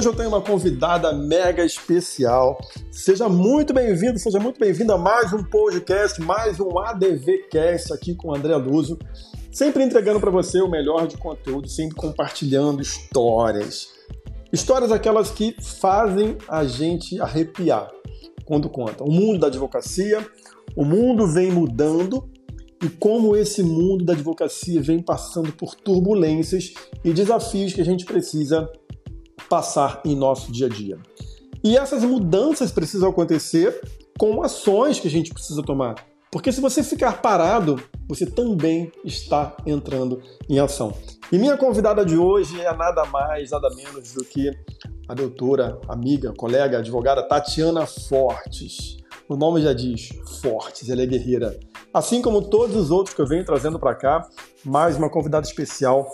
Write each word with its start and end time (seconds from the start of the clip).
Hoje 0.00 0.08
eu 0.08 0.16
tenho 0.16 0.30
uma 0.30 0.40
convidada 0.40 1.12
mega 1.12 1.62
especial. 1.62 2.58
Seja 2.90 3.28
muito 3.28 3.74
bem-vindo, 3.74 4.18
seja 4.18 4.40
muito 4.40 4.58
bem-vinda 4.58 4.94
a 4.94 4.96
mais 4.96 5.30
um 5.34 5.44
podcast, 5.44 6.18
mais 6.22 6.58
um 6.58 6.78
ADVcast 6.78 7.92
aqui 7.92 8.14
com 8.14 8.28
o 8.28 8.34
André 8.34 8.56
Luso. 8.56 8.98
Sempre 9.52 9.84
entregando 9.84 10.18
para 10.18 10.30
você 10.30 10.62
o 10.62 10.70
melhor 10.70 11.06
de 11.06 11.18
conteúdo, 11.18 11.68
sempre 11.68 11.96
compartilhando 11.96 12.80
histórias. 12.80 13.90
Histórias 14.50 14.90
aquelas 14.90 15.30
que 15.30 15.54
fazem 15.60 16.38
a 16.48 16.64
gente 16.64 17.20
arrepiar 17.20 17.90
quando 18.46 18.70
conta. 18.70 19.04
O 19.04 19.12
mundo 19.12 19.40
da 19.40 19.48
advocacia, 19.48 20.26
o 20.74 20.82
mundo 20.82 21.26
vem 21.26 21.52
mudando 21.52 22.26
e 22.82 22.88
como 22.88 23.36
esse 23.36 23.62
mundo 23.62 24.02
da 24.02 24.14
advocacia 24.14 24.80
vem 24.80 25.02
passando 25.02 25.52
por 25.52 25.74
turbulências 25.74 26.72
e 27.04 27.12
desafios 27.12 27.74
que 27.74 27.82
a 27.82 27.84
gente 27.84 28.06
precisa 28.06 28.66
passar 29.50 30.00
em 30.04 30.14
nosso 30.14 30.52
dia 30.52 30.66
a 30.66 30.68
dia. 30.70 30.96
E 31.62 31.76
essas 31.76 32.04
mudanças 32.04 32.70
precisam 32.70 33.10
acontecer 33.10 33.78
com 34.16 34.42
ações 34.42 35.00
que 35.00 35.08
a 35.08 35.10
gente 35.10 35.34
precisa 35.34 35.60
tomar. 35.62 35.96
Porque 36.30 36.52
se 36.52 36.60
você 36.60 36.84
ficar 36.84 37.20
parado, 37.20 37.82
você 38.08 38.24
também 38.24 38.92
está 39.04 39.56
entrando 39.66 40.22
em 40.48 40.60
ação. 40.60 40.94
E 41.32 41.36
minha 41.36 41.56
convidada 41.56 42.04
de 42.04 42.16
hoje 42.16 42.60
é 42.60 42.72
nada 42.72 43.04
mais, 43.06 43.50
nada 43.50 43.68
menos 43.74 44.14
do 44.14 44.24
que 44.24 44.48
a 45.08 45.14
doutora, 45.14 45.80
amiga, 45.88 46.32
colega, 46.32 46.78
advogada 46.78 47.26
Tatiana 47.26 47.84
Fortes. 47.84 48.98
O 49.28 49.36
nome 49.36 49.60
já 49.62 49.72
diz 49.72 50.10
Fortes, 50.40 50.88
ela 50.88 51.02
é 51.02 51.06
guerreira. 51.06 51.58
Assim 51.92 52.22
como 52.22 52.42
todos 52.42 52.76
os 52.76 52.92
outros 52.92 53.14
que 53.14 53.20
eu 53.20 53.26
venho 53.26 53.44
trazendo 53.44 53.78
para 53.78 53.96
cá, 53.96 54.28
mais 54.64 54.96
uma 54.96 55.10
convidada 55.10 55.46
especial 55.46 56.08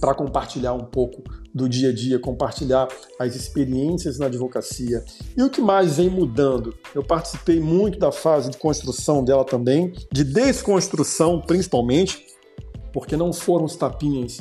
para 0.00 0.14
compartilhar 0.14 0.72
um 0.72 0.84
pouco 0.84 1.22
do 1.54 1.68
dia 1.68 1.90
a 1.90 1.92
dia, 1.92 2.18
compartilhar 2.18 2.88
as 3.18 3.34
experiências 3.34 4.18
na 4.18 4.26
advocacia. 4.26 5.04
E 5.36 5.42
o 5.42 5.50
que 5.50 5.60
mais 5.60 5.96
vem 5.96 6.10
mudando? 6.10 6.74
Eu 6.94 7.02
participei 7.02 7.60
muito 7.60 7.98
da 7.98 8.12
fase 8.12 8.50
de 8.50 8.58
construção 8.58 9.24
dela 9.24 9.44
também, 9.44 9.92
de 10.12 10.24
desconstrução 10.24 11.40
principalmente, 11.40 12.26
porque 12.92 13.16
não 13.16 13.32
foram 13.32 13.64
os 13.64 13.76
tapinhas 13.76 14.40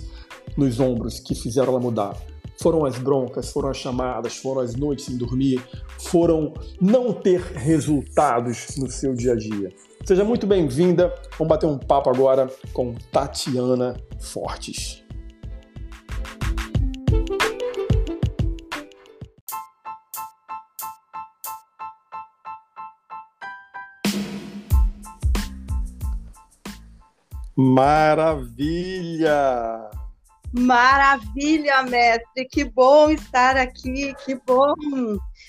nos 0.58 0.80
ombros 0.80 1.20
que 1.20 1.36
fizeram 1.36 1.70
ela 1.70 1.80
mudar. 1.80 2.18
Foram 2.62 2.86
as 2.86 2.98
broncas, 2.98 3.52
foram 3.52 3.70
as 3.70 3.78
chamadas, 3.78 4.38
foram 4.38 4.62
as 4.62 4.76
noites 4.76 5.06
sem 5.06 5.18
dormir, 5.18 5.62
foram 6.00 6.54
não 6.80 7.12
ter 7.12 7.42
resultados 7.42 8.78
no 8.78 8.90
seu 8.90 9.14
dia 9.14 9.34
a 9.34 9.36
dia. 9.36 9.74
Seja 10.06 10.24
muito 10.24 10.48
bem-vinda. 10.48 11.14
Vamos 11.38 11.50
bater 11.50 11.66
um 11.66 11.78
papo 11.78 12.10
agora 12.10 12.50
com 12.74 12.94
Tatiana 13.12 13.98
Fortes. 14.20 15.05
Maravilha! 27.58 29.32
Maravilha, 30.52 31.84
mestre! 31.84 32.46
Que 32.52 32.66
bom 32.66 33.10
estar 33.10 33.56
aqui, 33.56 34.14
que 34.26 34.36
bom! 34.46 34.74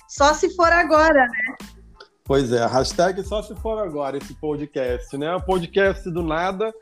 Só 0.09 0.33
se 0.33 0.55
for 0.55 0.73
agora, 0.73 1.27
né? 1.27 1.57
Pois 2.25 2.53
é, 2.53 2.65
hashtag 2.67 3.23
só 3.25 3.43
se 3.43 3.55
for 3.57 3.79
agora 3.79 4.19
esse 4.19 4.35
podcast, 4.35 5.17
né? 5.19 5.37
Podcast 5.41 6.09
do 6.11 6.23
nada. 6.23 6.73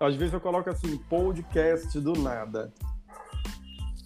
Às 0.00 0.14
vezes 0.14 0.34
eu 0.34 0.40
coloco 0.40 0.70
assim, 0.70 0.96
podcast 1.08 1.98
do 2.00 2.12
nada. 2.12 2.72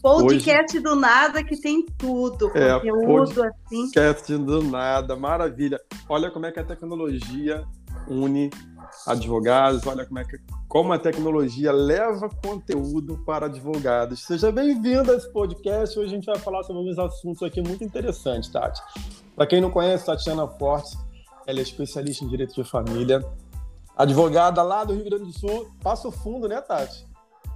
Podcast 0.02 0.76
Hoje... 0.76 0.80
do 0.80 0.96
nada 0.96 1.44
que 1.44 1.56
tem 1.60 1.86
tudo, 1.96 2.50
é, 2.56 2.74
conteúdo 2.74 3.44
assim. 3.44 3.84
Podcast 3.84 4.36
do 4.36 4.60
nada, 4.60 5.14
maravilha. 5.14 5.80
Olha 6.08 6.28
como 6.28 6.44
é 6.44 6.50
que 6.50 6.58
a 6.58 6.64
tecnologia 6.64 7.64
une 8.08 8.50
advogados, 9.06 9.86
olha 9.86 10.04
como, 10.04 10.18
é 10.18 10.24
que, 10.24 10.36
como 10.66 10.92
a 10.92 10.98
tecnologia 10.98 11.70
leva 11.70 12.28
conteúdo 12.44 13.22
para 13.24 13.46
advogados. 13.46 14.24
Seja 14.24 14.50
bem-vindo 14.50 15.12
a 15.12 15.14
esse 15.14 15.32
podcast. 15.32 15.96
Hoje 15.96 16.08
a 16.08 16.14
gente 16.16 16.26
vai 16.26 16.38
falar 16.38 16.64
sobre 16.64 16.82
uns 16.82 16.98
assuntos 16.98 17.40
aqui 17.44 17.62
muito 17.62 17.84
interessantes, 17.84 18.50
Tati. 18.50 18.82
Para 19.36 19.46
quem 19.46 19.60
não 19.60 19.70
conhece, 19.70 20.04
Tatiana 20.04 20.48
Forte, 20.48 20.98
ela 21.46 21.60
é 21.60 21.62
especialista 21.62 22.24
em 22.24 22.28
direito 22.28 22.54
de 22.54 22.68
família, 22.68 23.24
advogada 23.96 24.64
lá 24.64 24.82
do 24.82 24.94
Rio 24.94 25.04
Grande 25.04 25.26
do 25.26 25.38
Sul, 25.38 25.70
Passo 25.80 26.10
Fundo, 26.10 26.48
né, 26.48 26.60
Tati? 26.60 27.11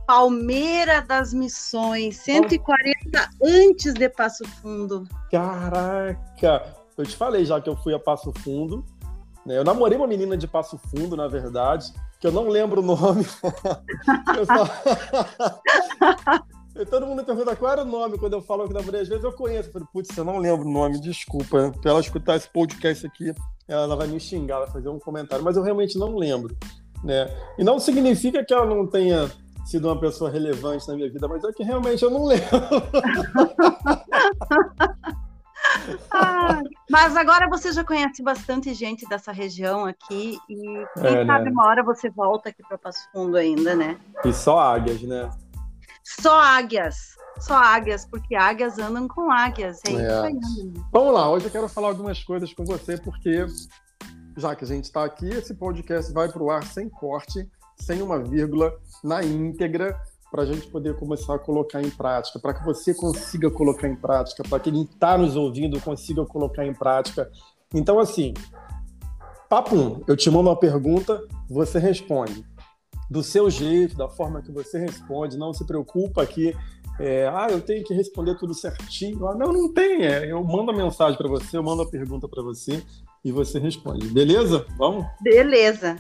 Palmeira 0.07 1.03
das 1.03 1.35
Missões, 1.35 2.17
140 2.19 3.29
antes 3.43 3.93
de 3.93 4.09
Passo 4.09 4.45
Fundo. 4.63 5.05
Caraca! 5.31 6.77
Eu 6.97 7.05
te 7.05 7.17
falei 7.17 7.45
já 7.45 7.61
que 7.61 7.69
eu 7.69 7.77
fui 7.77 7.93
a 7.93 7.99
Passo 7.99 8.33
Fundo, 8.45 8.85
né? 9.45 9.59
Eu 9.59 9.65
namorei 9.65 9.99
uma 9.99 10.07
menina 10.07 10.37
de 10.37 10.47
Passo 10.47 10.79
Fundo, 10.79 11.17
na 11.17 11.27
verdade, 11.27 11.93
que 12.21 12.27
eu 12.27 12.33
não 12.33 12.49
lembro 12.49 12.81
o 12.81 12.85
nome. 12.85 13.25
só... 14.47 14.67
Todo 16.91 17.07
mundo 17.07 17.25
pergunta 17.25 17.57
qual 17.57 17.73
era 17.73 17.83
o 17.83 17.87
nome 17.87 18.19
quando 18.19 18.35
eu 18.35 18.43
falo 18.43 18.69
que 18.69 18.75
namorei. 18.75 19.01
Às 19.01 19.09
vezes 19.09 19.25
eu 19.25 19.33
conheço. 19.33 19.71
Eu 19.71 19.73
falei, 19.73 19.89
putz, 19.93 20.15
eu 20.17 20.25
não 20.25 20.37
lembro 20.37 20.69
o 20.69 20.71
nome, 20.71 21.01
desculpa. 21.01 21.73
Pra 21.81 21.91
ela 21.91 22.01
escutar 22.01 22.37
esse 22.37 22.49
podcast 22.51 23.07
aqui, 23.07 23.33
ela 23.67 23.97
vai 23.97 24.07
me 24.07 24.21
xingar, 24.21 24.59
vai 24.59 24.71
fazer 24.71 24.91
um 24.91 24.99
comentário. 24.99 25.43
Mas 25.43 25.57
eu 25.57 25.63
realmente 25.63 25.99
não 25.99 26.15
lembro. 26.17 26.55
Né? 27.03 27.29
E 27.59 27.65
não 27.65 27.79
significa 27.79 28.45
que 28.45 28.53
ela 28.53 28.67
não 28.67 28.87
tenha 28.87 29.31
sido 29.67 29.89
uma 29.89 29.99
pessoa 29.99 30.31
relevante 30.31 30.89
na 30.89 30.95
minha 30.95 31.11
vida, 31.11 31.29
mas 31.29 31.45
é 31.45 31.53
que 31.53 31.65
realmente 31.65 32.03
eu 32.03 32.11
não 32.11 32.25
lembro. 32.25 32.47
Ah, 36.11 36.61
mas 36.91 37.17
agora 37.17 37.49
você 37.49 37.73
já 37.73 37.85
conhece 37.85 38.23
bastante 38.23 38.73
gente 38.75 39.07
dessa 39.09 39.31
região 39.31 39.85
aqui 39.85 40.39
e 40.49 40.87
quem 40.95 41.17
é, 41.17 41.27
sabe 41.27 41.45
né? 41.45 41.51
uma 41.51 41.67
hora 41.67 41.83
você 41.83 42.11
volta 42.11 42.49
aqui 42.49 42.63
para 42.67 42.79
Passo 42.79 43.09
Fundo 43.13 43.37
ainda, 43.37 43.75
né? 43.75 43.99
E 44.25 44.33
só 44.33 44.59
águias, 44.59 45.03
né? 45.03 45.31
Só 46.03 46.41
águias. 46.41 47.15
Só 47.41 47.55
águias, 47.55 48.07
porque 48.07 48.35
águias 48.35 48.79
andam 48.79 49.07
com 49.07 49.31
águias. 49.31 49.81
É, 49.87 49.93
é. 49.93 50.33
Né? 50.33 50.41
Vamos 50.93 51.15
lá, 51.15 51.31
hoje 51.31 51.47
eu 51.47 51.51
quero 51.51 51.69
falar 51.69 51.89
algumas 51.89 52.23
coisas 52.25 52.53
com 52.53 52.65
você, 52.65 52.97
porque 52.97 53.47
já 54.37 54.55
que 54.55 54.65
a 54.65 54.69
gente 54.69 54.85
está 54.85 55.05
aqui, 55.05 55.29
esse 55.29 55.55
podcast 55.55 56.13
vai 56.13 56.31
para 56.31 56.43
o 56.43 56.51
ar 56.51 56.65
sem 56.65 56.89
corte, 56.89 57.49
sem 57.77 58.03
uma 58.03 58.19
vírgula, 58.19 58.75
na 59.05 59.23
íntegra 59.23 59.97
para 60.31 60.43
a 60.43 60.47
gente 60.47 60.67
poder 60.69 60.97
começar 60.97 61.35
a 61.35 61.39
colocar 61.39 61.83
em 61.83 61.91
prática, 61.91 62.39
para 62.39 62.55
que 62.55 62.65
você 62.65 62.93
consiga 62.93 63.51
colocar 63.51 63.89
em 63.89 63.95
prática, 63.95 64.43
para 64.49 64.61
quem 64.61 64.83
está 64.83 65.17
nos 65.17 65.37
ouvindo 65.37 65.81
consiga 65.81 66.25
colocar 66.27 66.67
em 66.67 66.75
prática. 66.75 67.31
Então, 67.73 67.99
assim, 67.99 68.35
papum, 69.49 70.03
eu 70.07 70.17
te 70.17 70.31
mando 70.31 70.49
uma 70.49 70.57
pergunta, 70.57 71.23
você 71.49 71.79
responde. 71.79 72.45
Do 73.09 73.23
seu 73.23 73.49
jeito, 73.49 73.97
da 73.97 74.09
forma 74.09 74.43
que 74.43 74.51
você 74.51 74.79
responde, 74.79 75.39
não 75.39 75.55
se 75.55 75.65
preocupa 75.65 76.27
que 76.27 76.55
é, 76.99 77.29
ah, 77.29 77.47
eu 77.51 77.61
tenho 77.61 77.85
que 77.85 77.95
responder 77.95 78.37
tudo 78.37 78.55
certinho. 78.55 79.29
Ah, 79.29 79.35
não, 79.35 79.53
não 79.53 79.73
tem. 79.73 80.05
É, 80.07 80.31
eu 80.31 80.43
mando 80.43 80.71
a 80.71 80.77
mensagem 80.77 81.17
para 81.17 81.29
você, 81.29 81.57
eu 81.57 81.63
mando 81.63 81.83
a 81.83 81.89
pergunta 81.89 82.27
para 82.27 82.43
você 82.43 82.83
e 83.25 83.31
você 83.31 83.59
responde. 83.59 84.09
Beleza? 84.09 84.67
Vamos? 84.77 85.07
Beleza. 85.21 85.97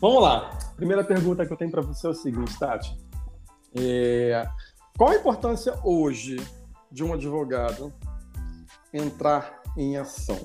Vamos 0.00 0.22
lá. 0.22 0.50
Primeira 0.76 1.04
pergunta 1.04 1.44
que 1.44 1.52
eu 1.52 1.56
tenho 1.56 1.70
para 1.70 1.82
você 1.82 2.06
é 2.06 2.10
o 2.10 2.14
seguinte, 2.14 2.58
Tati. 2.58 2.96
É, 3.74 4.46
qual 4.96 5.10
a 5.10 5.16
importância 5.16 5.78
hoje 5.84 6.36
de 6.90 7.04
um 7.04 7.12
advogado 7.12 7.92
entrar 8.92 9.60
em 9.76 9.96
ação? 9.96 10.38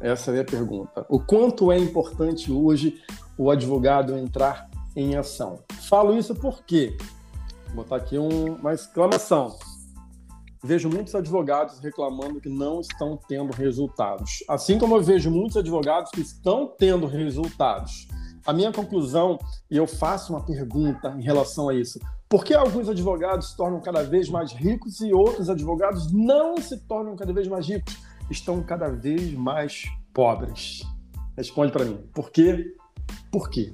Essa 0.00 0.30
é 0.32 0.40
a 0.40 0.44
pergunta. 0.44 1.04
O 1.08 1.18
quanto 1.18 1.72
é 1.72 1.78
importante 1.78 2.52
hoje 2.52 3.02
o 3.36 3.50
advogado 3.50 4.16
entrar 4.16 4.68
em 4.94 5.16
ação? 5.16 5.60
Falo 5.88 6.16
isso 6.16 6.34
porque, 6.34 6.96
vou 7.68 7.76
botar 7.76 7.96
aqui 7.96 8.18
um, 8.18 8.54
uma 8.54 8.72
exclamação. 8.72 9.56
Vejo 10.62 10.88
muitos 10.88 11.14
advogados 11.14 11.78
reclamando 11.78 12.40
que 12.40 12.48
não 12.48 12.80
estão 12.80 13.18
tendo 13.28 13.52
resultados. 13.52 14.42
Assim 14.48 14.78
como 14.78 14.96
eu 14.96 15.02
vejo 15.02 15.30
muitos 15.30 15.56
advogados 15.56 16.10
que 16.10 16.20
estão 16.20 16.66
tendo 16.78 17.06
resultados. 17.06 18.08
A 18.48 18.52
minha 18.54 18.72
conclusão, 18.72 19.38
e 19.70 19.76
eu 19.76 19.86
faço 19.86 20.32
uma 20.32 20.42
pergunta 20.42 21.14
em 21.18 21.22
relação 21.22 21.68
a 21.68 21.74
isso: 21.74 22.00
por 22.26 22.46
que 22.46 22.54
alguns 22.54 22.88
advogados 22.88 23.50
se 23.50 23.56
tornam 23.58 23.78
cada 23.78 24.02
vez 24.02 24.30
mais 24.30 24.54
ricos 24.54 25.02
e 25.02 25.12
outros 25.12 25.50
advogados 25.50 26.10
não 26.10 26.56
se 26.56 26.78
tornam 26.86 27.14
cada 27.14 27.30
vez 27.30 27.46
mais 27.46 27.68
ricos? 27.68 27.98
Estão 28.30 28.62
cada 28.62 28.88
vez 28.88 29.34
mais 29.34 29.84
pobres. 30.14 30.80
Responde 31.36 31.72
para 31.72 31.84
mim. 31.84 31.98
Por 32.14 32.30
quê? 32.30 32.74
Por 33.30 33.50
quê? 33.50 33.70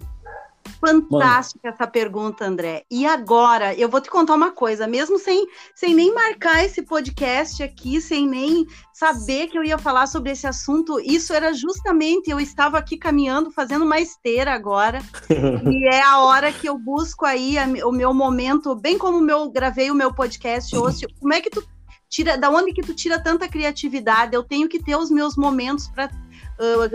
Fantástica 0.80 1.60
Mano. 1.68 1.74
essa 1.74 1.86
pergunta, 1.86 2.44
André. 2.44 2.84
E 2.90 3.06
agora, 3.06 3.74
eu 3.74 3.88
vou 3.88 4.00
te 4.00 4.10
contar 4.10 4.34
uma 4.34 4.50
coisa, 4.50 4.86
mesmo 4.86 5.18
sem, 5.18 5.46
sem 5.74 5.94
nem 5.94 6.12
marcar 6.12 6.64
esse 6.64 6.82
podcast 6.82 7.62
aqui, 7.62 8.00
sem 8.00 8.26
nem 8.26 8.66
saber 8.92 9.48
que 9.48 9.58
eu 9.58 9.64
ia 9.64 9.78
falar 9.78 10.06
sobre 10.06 10.30
esse 10.30 10.46
assunto, 10.46 11.00
isso 11.00 11.32
era 11.32 11.52
justamente, 11.52 12.30
eu 12.30 12.38
estava 12.38 12.78
aqui 12.78 12.96
caminhando, 12.96 13.50
fazendo 13.50 13.84
uma 13.84 13.98
esteira 13.98 14.52
agora, 14.52 15.00
e 15.70 15.88
é 15.88 16.02
a 16.02 16.20
hora 16.20 16.52
que 16.52 16.68
eu 16.68 16.78
busco 16.78 17.24
aí 17.24 17.58
a, 17.58 17.66
o 17.86 17.92
meu 17.92 18.14
momento, 18.14 18.74
bem 18.74 18.98
como 18.98 19.28
eu 19.30 19.50
gravei 19.50 19.90
o 19.90 19.94
meu 19.94 20.14
podcast 20.14 20.76
hoje, 20.76 21.06
como 21.20 21.32
é 21.32 21.40
que 21.40 21.50
tu 21.50 21.64
tira, 22.08 22.38
da 22.38 22.48
onde 22.48 22.72
que 22.72 22.82
tu 22.82 22.94
tira 22.94 23.18
tanta 23.18 23.48
criatividade? 23.48 24.34
Eu 24.34 24.44
tenho 24.44 24.68
que 24.68 24.78
ter 24.82 24.96
os 24.96 25.10
meus 25.10 25.36
momentos 25.36 25.88
para 25.88 26.08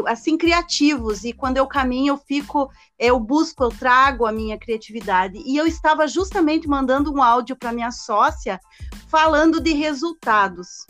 assim 0.07 0.37
criativos 0.37 1.23
e 1.23 1.33
quando 1.33 1.57
eu 1.57 1.67
caminho 1.67 2.13
eu 2.13 2.17
fico, 2.17 2.71
eu 2.97 3.19
busco, 3.19 3.63
eu 3.63 3.69
trago 3.69 4.25
a 4.25 4.31
minha 4.31 4.57
criatividade. 4.57 5.41
E 5.45 5.57
eu 5.57 5.67
estava 5.67 6.07
justamente 6.07 6.67
mandando 6.67 7.13
um 7.13 7.21
áudio 7.21 7.55
para 7.55 7.73
minha 7.73 7.91
sócia 7.91 8.59
falando 9.07 9.59
de 9.59 9.73
resultados. 9.73 10.85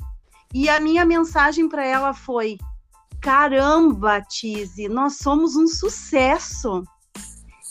E 0.53 0.67
a 0.67 0.79
minha 0.79 1.05
mensagem 1.05 1.69
para 1.69 1.85
ela 1.85 2.13
foi: 2.13 2.57
caramba, 3.21 4.21
Tise, 4.21 4.87
nós 4.87 5.17
somos 5.17 5.55
um 5.55 5.67
sucesso. 5.67 6.83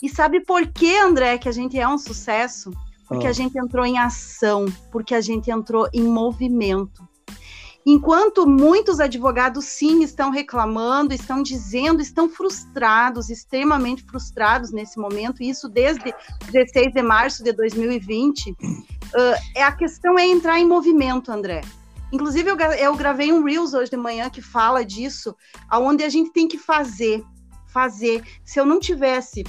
E 0.01 0.07
sabe 0.07 0.39
por 0.39 0.65
que, 0.67 0.97
André, 0.97 1.37
que 1.37 1.49
a 1.49 1.51
gente 1.51 1.77
é 1.77 1.87
um 1.87 1.97
sucesso? 1.97 2.71
Porque 3.07 3.27
a 3.27 3.31
ah. 3.31 3.33
gente 3.33 3.57
entrou 3.57 3.85
em 3.85 3.97
ação, 3.97 4.65
porque 4.91 5.13
a 5.13 5.19
gente 5.19 5.51
entrou 5.51 5.89
em 5.93 6.03
movimento. 6.03 7.08
Enquanto 7.91 8.45
muitos 8.45 8.99
advogados, 8.99 9.65
sim, 9.65 10.03
estão 10.03 10.29
reclamando, 10.29 11.11
estão 11.11 11.41
dizendo, 11.41 12.03
estão 12.03 12.29
frustrados, 12.29 13.31
extremamente 13.31 14.03
frustrados 14.03 14.69
nesse 14.69 14.99
momento, 14.99 15.41
isso 15.41 15.67
desde 15.67 16.13
16 16.51 16.93
de 16.93 17.01
março 17.01 17.43
de 17.43 17.51
2020, 17.51 18.51
uh, 18.51 18.55
é, 19.55 19.63
a 19.63 19.71
questão 19.71 20.19
é 20.19 20.27
entrar 20.27 20.59
em 20.59 20.67
movimento, 20.67 21.31
André. 21.31 21.61
Inclusive, 22.13 22.51
eu, 22.51 22.57
eu 22.57 22.95
gravei 22.95 23.33
um 23.33 23.43
Reels 23.43 23.73
hoje 23.73 23.89
de 23.89 23.97
manhã 23.97 24.29
que 24.29 24.39
fala 24.41 24.85
disso, 24.85 25.35
aonde 25.67 26.03
a 26.03 26.09
gente 26.09 26.31
tem 26.31 26.47
que 26.47 26.59
fazer, 26.59 27.25
fazer. 27.73 28.23
Se 28.45 28.59
eu 28.59 28.67
não 28.67 28.79
tivesse 28.79 29.43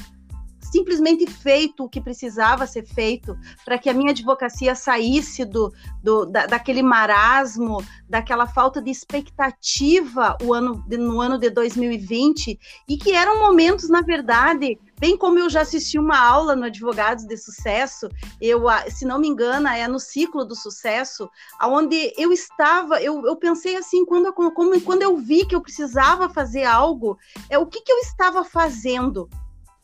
simplesmente 0.71 1.27
feito 1.27 1.85
o 1.85 1.89
que 1.89 2.01
precisava 2.01 2.67
ser 2.67 2.87
feito 2.87 3.37
para 3.65 3.79
que 3.79 3.91
a 3.91 3.95
minha 3.95 4.11
advocacia 4.11 4.75
saísse 4.75 5.45
do, 5.45 5.73
do 6.03 6.25
da, 6.27 6.47
daquele 6.47 6.83
marasmo, 6.83 7.85
daquela 8.09 8.47
falta 8.47 8.81
de 8.81 8.91
expectativa 8.91 10.37
o 10.43 10.55
ano, 10.55 10.85
no 10.89 11.21
ano 11.21 11.39
de 11.39 11.51
2020, 11.51 12.59
e 12.89 12.97
que 12.97 13.13
eram 13.13 13.39
momentos, 13.39 13.89
na 13.89 14.01
verdade, 14.01 14.79
bem 14.99 15.17
como 15.17 15.39
eu 15.39 15.49
já 15.49 15.63
assisti 15.63 15.99
uma 15.99 16.19
aula 16.19 16.55
no 16.55 16.65
Advogados 16.65 17.25
de 17.25 17.37
Sucesso, 17.37 18.09
eu, 18.41 18.65
se 18.89 19.05
não 19.05 19.19
me 19.19 19.29
engano, 19.29 19.69
é 19.69 19.89
no 19.89 19.99
ciclo 19.99 20.45
do 20.45 20.55
sucesso, 20.55 21.29
onde 21.63 22.13
eu 22.17 22.33
estava, 22.33 23.01
eu, 23.01 23.25
eu 23.27 23.37
pensei 23.37 23.77
assim, 23.77 24.05
quando, 24.05 24.33
como, 24.33 24.81
quando 24.83 25.03
eu 25.03 25.17
vi 25.17 25.47
que 25.47 25.55
eu 25.55 25.63
precisava 25.63 26.29
fazer 26.29 26.65
algo, 26.65 27.19
é 27.49 27.59
o 27.59 27.67
que, 27.67 27.81
que 27.81 27.93
eu 27.93 27.99
estava 27.99 28.45
fazendo 28.45 29.29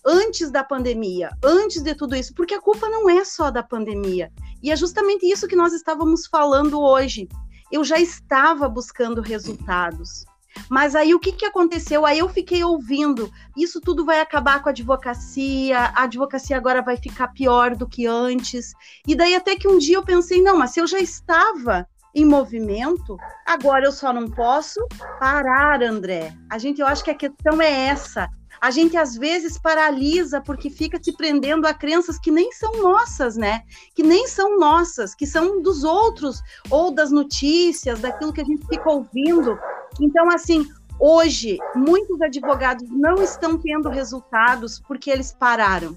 antes 0.06 0.50
da 0.50 0.62
pandemia, 0.62 1.30
antes 1.42 1.82
de 1.82 1.94
tudo 1.94 2.14
isso, 2.14 2.32
porque 2.32 2.54
a 2.54 2.60
culpa 2.60 2.88
não 2.88 3.10
é 3.10 3.24
só 3.24 3.50
da 3.50 3.62
pandemia. 3.62 4.30
E 4.62 4.70
é 4.70 4.76
justamente 4.76 5.26
isso 5.26 5.48
que 5.48 5.56
nós 5.56 5.72
estávamos 5.72 6.26
falando 6.26 6.80
hoje. 6.80 7.28
Eu 7.72 7.82
já 7.82 7.98
estava 7.98 8.68
buscando 8.68 9.20
resultados. 9.20 10.24
Mas 10.70 10.94
aí 10.94 11.14
o 11.14 11.18
que, 11.18 11.32
que 11.32 11.44
aconteceu? 11.44 12.06
Aí 12.06 12.18
eu 12.18 12.28
fiquei 12.28 12.64
ouvindo, 12.64 13.30
isso 13.56 13.80
tudo 13.80 14.06
vai 14.06 14.20
acabar 14.20 14.62
com 14.62 14.68
a 14.68 14.72
advocacia, 14.72 15.78
a 15.78 16.04
advocacia 16.04 16.56
agora 16.56 16.80
vai 16.80 16.96
ficar 16.96 17.28
pior 17.28 17.76
do 17.76 17.86
que 17.86 18.06
antes. 18.06 18.72
E 19.06 19.14
daí 19.14 19.34
até 19.34 19.56
que 19.56 19.68
um 19.68 19.76
dia 19.76 19.96
eu 19.96 20.04
pensei, 20.04 20.40
não, 20.40 20.56
mas 20.56 20.70
se 20.70 20.80
eu 20.80 20.86
já 20.86 20.98
estava 20.98 21.86
em 22.14 22.24
movimento, 22.24 23.18
agora 23.44 23.84
eu 23.84 23.92
só 23.92 24.12
não 24.12 24.30
posso 24.30 24.80
parar, 25.20 25.82
André. 25.82 26.34
A 26.50 26.56
gente, 26.56 26.80
eu 26.80 26.86
acho 26.86 27.04
que 27.04 27.10
a 27.10 27.14
questão 27.14 27.60
é 27.60 27.88
essa 27.88 28.30
a 28.60 28.70
gente 28.70 28.96
às 28.96 29.16
vezes 29.16 29.58
paralisa 29.58 30.40
porque 30.40 30.70
fica 30.70 31.02
se 31.02 31.12
prendendo 31.16 31.66
a 31.66 31.74
crenças 31.74 32.18
que 32.18 32.30
nem 32.30 32.52
são 32.52 32.82
nossas, 32.82 33.36
né? 33.36 33.62
Que 33.94 34.02
nem 34.02 34.26
são 34.26 34.58
nossas, 34.58 35.14
que 35.14 35.26
são 35.26 35.62
dos 35.62 35.84
outros, 35.84 36.42
ou 36.70 36.90
das 36.90 37.10
notícias, 37.10 38.00
daquilo 38.00 38.32
que 38.32 38.40
a 38.40 38.44
gente 38.44 38.66
fica 38.66 38.90
ouvindo. 38.90 39.58
Então, 40.00 40.30
assim, 40.30 40.66
hoje, 40.98 41.58
muitos 41.74 42.20
advogados 42.20 42.88
não 42.90 43.22
estão 43.22 43.58
tendo 43.58 43.88
resultados 43.88 44.80
porque 44.80 45.10
eles 45.10 45.32
pararam 45.32 45.96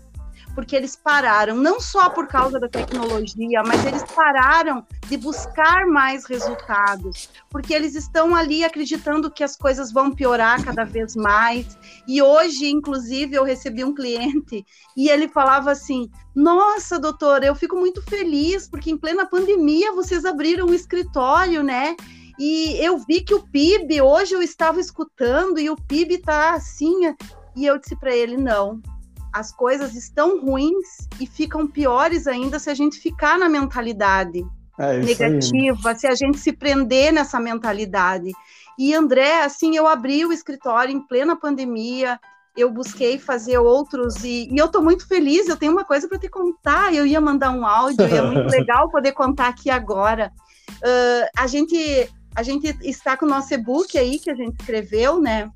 porque 0.54 0.75
eles 0.75 0.96
pararam, 0.96 1.56
não 1.56 1.80
só 1.80 2.10
por 2.10 2.28
causa 2.28 2.60
da 2.60 2.68
tecnologia, 2.68 3.63
mas 3.63 3.86
eles 3.86 4.04
pararam 4.04 4.86
de 5.07 5.18
buscar 5.18 5.86
mais 5.86 6.25
resultados, 6.25 7.30
porque 7.50 7.74
eles 7.74 7.96
estão 7.96 8.36
ali 8.36 8.63
acreditando 8.63 9.31
que 9.31 9.44
as 9.44 9.56
coisas 9.56 9.92
vão 9.92 10.12
piorar 10.12 10.63
cada 10.63 10.84
vez 10.84 11.16
mais. 11.16 11.78
E 12.07 12.22
hoje, 12.22 12.69
inclusive, 12.69 13.36
eu 13.36 13.44
recebi 13.44 13.84
um 13.84 13.94
cliente 13.94 14.66
e 14.96 15.10
ele 15.10 15.28
falava 15.28 15.72
assim: 15.72 16.10
Nossa, 16.36 17.00
doutora, 17.00 17.45
eu 17.45 17.56
fico 17.56 17.75
muito 17.75 18.02
feliz, 18.02 18.68
porque 18.68 18.92
em 18.92 18.98
plena 18.98 19.25
pandemia 19.25 19.94
vocês 19.94 20.25
abriram 20.25 20.68
um 20.68 20.74
escritório, 20.74 21.63
né? 21.63 21.95
E 22.40 22.78
eu 22.80 22.98
vi 22.98 23.19
que 23.19 23.34
o 23.34 23.44
PIB, 23.44 24.02
hoje 24.02 24.34
eu 24.34 24.42
estava 24.42 24.80
escutando, 24.80 25.60
e 25.60 25.69
o 25.69 25.75
PIB 25.75 26.16
está 26.16 26.54
assim. 26.54 27.13
E 27.54 27.66
eu 27.66 27.78
disse 27.78 27.95
para 27.98 28.16
ele: 28.16 28.38
não, 28.38 28.81
as 29.31 29.52
coisas 29.52 29.96
estão 29.96 30.42
ruins 30.42 31.08
e 31.20 31.26
ficam 31.26 31.68
piores 31.68 32.28
ainda 32.28 32.60
se 32.60 32.70
a 32.70 32.74
gente 32.74 33.00
ficar 33.00 33.38
na 33.38 33.48
mentalidade 33.50 34.46
é 34.78 34.98
negativa, 35.00 35.94
se 35.96 36.08
a 36.08 36.16
gente 36.16 36.40
se 36.40 36.54
prender 36.54 37.12
nessa 37.12 37.40
mentalidade. 37.40 38.31
E 38.78 38.94
André, 38.94 39.44
assim, 39.44 39.76
eu 39.76 39.88
abri 39.88 40.26
o 40.26 40.31
escritório 40.31 40.96
em 40.96 41.02
plena 41.02 41.36
pandemia, 41.36 42.18
eu 42.56 42.72
busquei 42.72 43.20
fazer 43.20 43.58
outros 43.58 44.24
e, 44.24 44.48
e 44.50 44.58
eu 44.58 44.66
estou 44.66 44.81
muito 44.81 45.08
feliz. 45.08 45.48
Eu 45.48 45.58
tenho 45.58 45.72
uma 45.72 45.84
coisa 45.84 46.08
para 46.08 46.18
te 46.18 46.30
contar. 46.30 46.94
Eu 46.94 47.06
ia 47.06 47.20
mandar 47.20 47.52
um 47.52 47.66
áudio, 47.66 48.08
e 48.08 48.14
é 48.14 48.22
muito 48.22 48.48
legal 48.52 48.90
poder 48.90 49.12
contar 49.12 49.48
aqui 49.48 49.70
agora. 49.70 50.31
Uh, 50.70 51.28
a 51.38 51.48
gente 51.48 52.10
a 52.36 52.44
gente 52.44 52.78
está 52.84 53.18
com 53.18 53.26
o 53.26 53.30
nosso 53.30 53.54
e-book 53.54 53.98
aí 53.98 54.20
que 54.20 54.30
a 54.30 54.36
gente 54.36 54.60
escreveu, 54.60 55.20
né? 55.20 55.50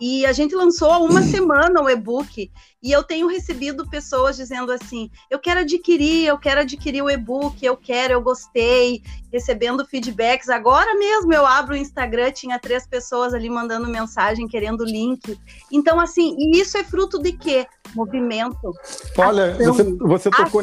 E 0.00 0.24
a 0.24 0.32
gente 0.32 0.54
lançou 0.54 0.90
há 0.90 0.98
uma 0.98 1.22
semana 1.22 1.82
o 1.82 1.90
e-book 1.90 2.50
e 2.80 2.92
eu 2.92 3.02
tenho 3.02 3.26
recebido 3.26 3.88
pessoas 3.88 4.36
dizendo 4.36 4.70
assim: 4.70 5.10
eu 5.28 5.38
quero 5.38 5.60
adquirir, 5.60 6.26
eu 6.26 6.38
quero 6.38 6.60
adquirir 6.60 7.02
o 7.02 7.10
e-book, 7.10 7.64
eu 7.64 7.76
quero, 7.76 8.12
eu 8.12 8.20
gostei, 8.20 9.02
recebendo 9.32 9.84
feedbacks. 9.84 10.48
Agora 10.48 10.94
mesmo 10.94 11.32
eu 11.32 11.44
abro 11.44 11.74
o 11.74 11.76
Instagram, 11.76 12.30
tinha 12.30 12.58
três 12.58 12.86
pessoas 12.86 13.34
ali 13.34 13.50
mandando 13.50 13.88
mensagem, 13.88 14.46
querendo 14.46 14.84
link. 14.84 15.38
Então, 15.72 15.98
assim, 15.98 16.36
e 16.38 16.60
isso 16.60 16.78
é 16.78 16.84
fruto 16.84 17.18
de 17.18 17.32
quê? 17.32 17.66
Movimento. 17.94 18.72
Olha, 19.16 19.52
ação, 19.52 19.74
você, 19.74 19.84
você, 19.96 20.30
tocou 20.30 20.62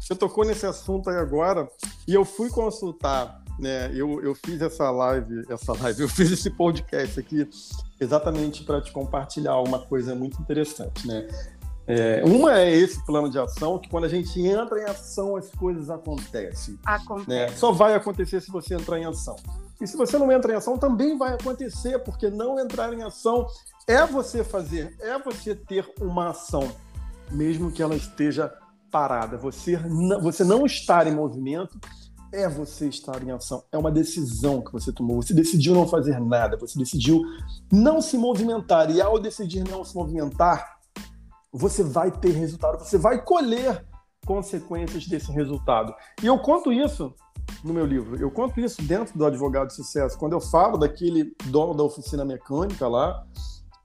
você 0.00 0.14
tocou 0.16 0.44
nesse 0.44 0.66
assunto 0.66 1.08
aí 1.10 1.16
agora, 1.16 1.68
e 2.08 2.14
eu 2.14 2.24
fui 2.24 2.50
consultar 2.50 3.43
né, 3.58 3.90
eu, 3.94 4.20
eu 4.22 4.34
fiz 4.34 4.60
essa 4.60 4.90
live, 4.90 5.44
essa 5.48 5.72
live, 5.72 6.02
eu 6.02 6.08
fiz 6.08 6.30
esse 6.30 6.50
podcast 6.50 7.20
aqui 7.20 7.48
exatamente 8.00 8.64
para 8.64 8.80
te 8.80 8.92
compartilhar 8.92 9.58
uma 9.60 9.78
coisa 9.78 10.14
muito 10.14 10.40
interessante, 10.40 11.06
né? 11.06 11.26
É, 11.86 12.22
uma 12.24 12.58
é 12.58 12.74
esse 12.74 13.04
plano 13.04 13.28
de 13.28 13.38
ação, 13.38 13.78
que 13.78 13.90
quando 13.90 14.04
a 14.04 14.08
gente 14.08 14.40
entra 14.40 14.80
em 14.80 14.84
ação, 14.84 15.36
as 15.36 15.50
coisas 15.50 15.90
acontecem. 15.90 16.78
Acontece. 16.84 17.28
Né? 17.28 17.48
Só 17.58 17.72
vai 17.72 17.94
acontecer 17.94 18.40
se 18.40 18.50
você 18.50 18.74
entrar 18.74 18.98
em 18.98 19.04
ação. 19.04 19.36
E 19.80 19.86
se 19.86 19.96
você 19.96 20.16
não 20.16 20.32
entra 20.32 20.52
em 20.52 20.56
ação, 20.56 20.78
também 20.78 21.18
vai 21.18 21.34
acontecer, 21.34 21.98
porque 21.98 22.30
não 22.30 22.58
entrar 22.58 22.92
em 22.94 23.02
ação 23.02 23.46
é 23.86 24.04
você 24.06 24.42
fazer, 24.42 24.96
é 24.98 25.18
você 25.18 25.54
ter 25.54 25.86
uma 26.00 26.30
ação, 26.30 26.72
mesmo 27.30 27.70
que 27.70 27.82
ela 27.82 27.94
esteja 27.94 28.50
parada. 28.90 29.36
Você 29.36 29.76
não, 29.76 30.22
você 30.22 30.42
não 30.42 30.64
estar 30.64 31.06
em 31.06 31.14
movimento 31.14 31.78
é 32.34 32.48
você 32.48 32.88
estar 32.88 33.22
em 33.22 33.30
ação. 33.30 33.62
É 33.70 33.78
uma 33.78 33.90
decisão 33.90 34.62
que 34.62 34.72
você 34.72 34.92
tomou. 34.92 35.22
Você 35.22 35.32
decidiu 35.32 35.74
não 35.74 35.86
fazer 35.86 36.20
nada, 36.20 36.56
você 36.56 36.78
decidiu 36.78 37.22
não 37.70 38.02
se 38.02 38.18
movimentar. 38.18 38.90
E 38.90 39.00
ao 39.00 39.18
decidir 39.18 39.64
não 39.68 39.84
se 39.84 39.94
movimentar, 39.94 40.78
você 41.52 41.82
vai 41.82 42.10
ter 42.10 42.32
resultado, 42.32 42.78
você 42.78 42.98
vai 42.98 43.24
colher 43.24 43.86
consequências 44.26 45.06
desse 45.06 45.30
resultado. 45.30 45.94
E 46.22 46.26
eu 46.26 46.38
conto 46.38 46.72
isso 46.72 47.14
no 47.62 47.72
meu 47.72 47.86
livro. 47.86 48.16
Eu 48.16 48.30
conto 48.30 48.58
isso 48.60 48.82
dentro 48.82 49.16
do 49.16 49.24
Advogado 49.24 49.68
de 49.68 49.74
Sucesso. 49.74 50.18
Quando 50.18 50.32
eu 50.32 50.40
falo 50.40 50.76
daquele 50.76 51.34
dono 51.46 51.74
da 51.74 51.82
oficina 51.84 52.24
mecânica 52.24 52.88
lá, 52.88 53.24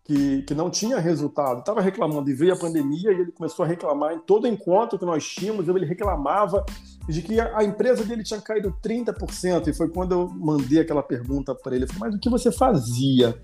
que, 0.10 0.42
que 0.42 0.56
não 0.56 0.72
tinha 0.72 0.98
resultado, 0.98 1.60
estava 1.60 1.82
reclamando, 1.82 2.28
e 2.32 2.34
veio 2.34 2.54
a 2.54 2.58
pandemia 2.58 3.12
e 3.12 3.22
ele 3.22 3.32
começou 3.32 3.64
a 3.64 3.68
reclamar 3.68 4.12
em 4.12 4.20
todo 4.20 4.48
encontro 4.48 4.98
que 4.98 5.06
nós 5.06 5.24
tínhamos, 5.24 5.68
ele 5.68 5.86
reclamava 5.86 6.66
de 7.08 7.22
que 7.22 7.40
a, 7.40 7.64
empresa 7.64 8.04
dele 8.04 8.24
tinha 8.24 8.42
caído 8.42 8.76
30%, 8.84 9.68
e 9.68 9.74
foi 9.74 9.88
quando 9.88 10.14
eu 10.14 10.28
mandei 10.28 10.80
aquela 10.80 11.04
pergunta 11.04 11.54
para 11.54 11.76
ele, 11.76 11.86
falei, 11.86 12.00
mas 12.10 12.16
o 12.16 12.20
que 12.20 12.28
você 12.28 12.52
fazia 12.52 13.40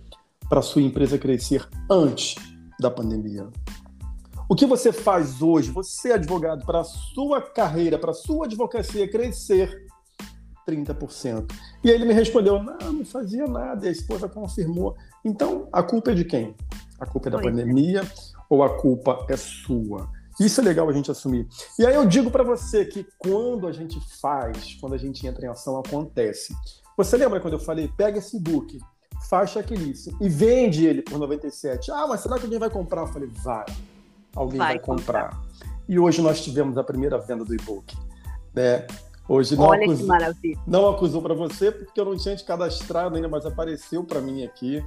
para 0.50 0.64
sua 0.64 0.82
empresa 0.82 1.20
crescer 1.20 1.68
antes 1.88 2.34
da 2.80 2.90
pandemia? 2.90 3.48
O 4.50 4.56
que 4.56 4.66
você 4.66 4.92
faz 4.92 5.44
hoje, 5.44 5.70
você 5.70 6.14
advogado, 6.14 6.66
para 6.66 6.80
a 6.80 6.84
sua 6.84 7.44
carreira, 7.44 8.00
para 8.00 8.10
a 8.10 8.16
sua 8.16 8.48
advocacia 8.48 9.08
crescer 9.08 9.85
30%? 10.68 11.52
E 11.84 11.90
ele 11.90 12.06
me 12.06 12.14
respondeu, 12.14 12.62
não, 12.62 12.94
não 12.94 13.06
fazia 13.06 13.46
nada, 13.48 13.86
e 13.86 13.90
a 13.90 13.92
esposa 13.92 14.28
confirmou. 14.28 14.96
Então, 15.24 15.68
a 15.72 15.84
culpa 15.84 16.12
é 16.12 16.16
de 16.16 16.26
quem? 16.26 16.56
A 17.00 17.06
culpa 17.06 17.30
é 17.30 17.32
da 17.32 17.40
pandemia 17.40 18.02
ou 18.50 18.64
a 18.64 18.78
culpa 18.78 19.26
é 19.30 19.36
sua? 19.36 20.10
Isso 20.40 20.60
é 20.60 20.64
legal 20.64 20.90
a 20.90 20.94
gente 20.94 21.10
assumir. 21.10 21.48
E 21.80 21.86
aí 21.86 21.96
eu 21.96 22.06
digo 22.06 22.30
para 22.30 22.44
você 22.44 22.86
que 22.86 23.06
quando 23.18 23.68
a 23.68 23.72
gente 23.72 24.00
faz, 24.20 24.78
quando 24.82 24.94
a 24.94 24.98
gente 24.98 25.26
entra 25.26 25.46
em 25.46 25.50
ação, 25.50 25.80
acontece. 25.80 26.54
Você 26.98 27.16
lembra 27.16 27.40
quando 27.40 27.54
eu 27.54 27.60
falei, 27.60 27.90
pega 27.96 28.20
esse 28.20 28.40
book, 28.40 28.78
faz 29.30 29.52
checklist 29.52 30.08
e 30.20 30.28
vende 30.28 30.86
ele 30.86 31.02
por 31.02 31.18
97. 31.18 31.90
Ah, 31.92 32.06
mas 32.08 32.22
será 32.22 32.38
que 32.38 32.44
alguém 32.44 32.60
vai 32.60 32.70
comprar? 32.70 33.02
Eu 33.02 33.08
falei, 33.08 33.30
vai. 33.44 33.66
Alguém 34.36 34.58
vai, 34.58 34.74
vai 34.76 34.80
comprar. 34.80 35.30
comprar. 35.30 35.46
E 35.88 35.98
hoje 35.98 36.22
nós 36.22 36.44
tivemos 36.44 36.78
a 36.78 36.84
primeira 36.84 37.18
venda 37.18 37.46
do 37.46 37.54
e-book. 37.54 37.96
Né? 38.54 38.86
Hoje 39.28 39.56
não 39.56 39.66
Olha 39.66 39.86
acusou, 39.86 39.98
que 39.98 40.04
maravilha. 40.06 40.60
Não 40.68 40.88
acusou 40.88 41.22
para 41.22 41.34
você, 41.34 41.72
porque 41.72 42.00
eu 42.00 42.06
não 42.06 42.16
tinha 42.16 42.36
te 42.36 42.44
cadastrado 42.44 43.16
ainda, 43.16 43.28
mas 43.28 43.46
apareceu 43.46 44.04
para 44.04 44.22
mim 44.22 44.44
aqui. 44.44 44.84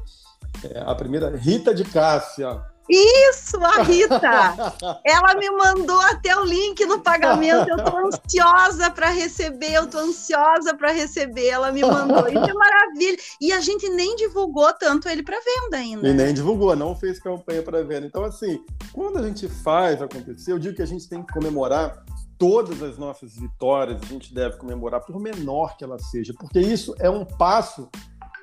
É, 0.62 0.80
a 0.86 0.94
primeira, 0.94 1.36
Rita 1.36 1.74
de 1.74 1.84
Cássia. 1.84 2.62
Isso, 2.88 3.58
a 3.62 3.82
Rita! 3.82 4.74
Ela 5.04 5.34
me 5.34 5.50
mandou 5.50 6.00
até 6.00 6.34
o 6.36 6.44
link 6.44 6.86
no 6.86 7.00
pagamento. 7.00 7.68
Eu 7.68 7.84
tô 7.84 7.96
ansiosa 8.06 8.90
para 8.90 9.10
receber, 9.10 9.74
eu 9.74 9.86
tô 9.88 9.98
ansiosa 9.98 10.74
para 10.74 10.90
receber. 10.92 11.48
Ela 11.48 11.70
me 11.70 11.82
mandou. 11.82 12.26
Isso 12.28 12.50
é 12.50 12.54
maravilha. 12.54 13.18
E 13.40 13.52
a 13.52 13.60
gente 13.60 13.88
nem 13.90 14.16
divulgou 14.16 14.72
tanto 14.72 15.08
ele 15.08 15.22
para 15.22 15.36
venda 15.36 15.76
ainda. 15.76 16.08
E 16.08 16.14
nem 16.14 16.32
divulgou, 16.32 16.74
não 16.74 16.96
fez 16.96 17.18
campanha 17.18 17.62
para 17.62 17.84
venda. 17.84 18.06
Então, 18.06 18.24
assim, 18.24 18.64
quando 18.92 19.18
a 19.18 19.22
gente 19.22 19.48
faz 19.48 20.00
acontecer, 20.00 20.52
eu 20.52 20.58
digo 20.58 20.76
que 20.76 20.82
a 20.82 20.86
gente 20.86 21.06
tem 21.08 21.22
que 21.22 21.32
comemorar 21.32 22.04
todas 22.38 22.82
as 22.82 22.96
nossas 22.96 23.34
vitórias, 23.34 24.00
a 24.00 24.06
gente 24.06 24.32
deve 24.32 24.56
comemorar, 24.56 25.00
por 25.04 25.18
menor 25.20 25.76
que 25.76 25.84
ela 25.84 25.98
seja, 25.98 26.32
porque 26.38 26.60
isso 26.60 26.94
é 27.00 27.10
um 27.10 27.24
passo 27.24 27.88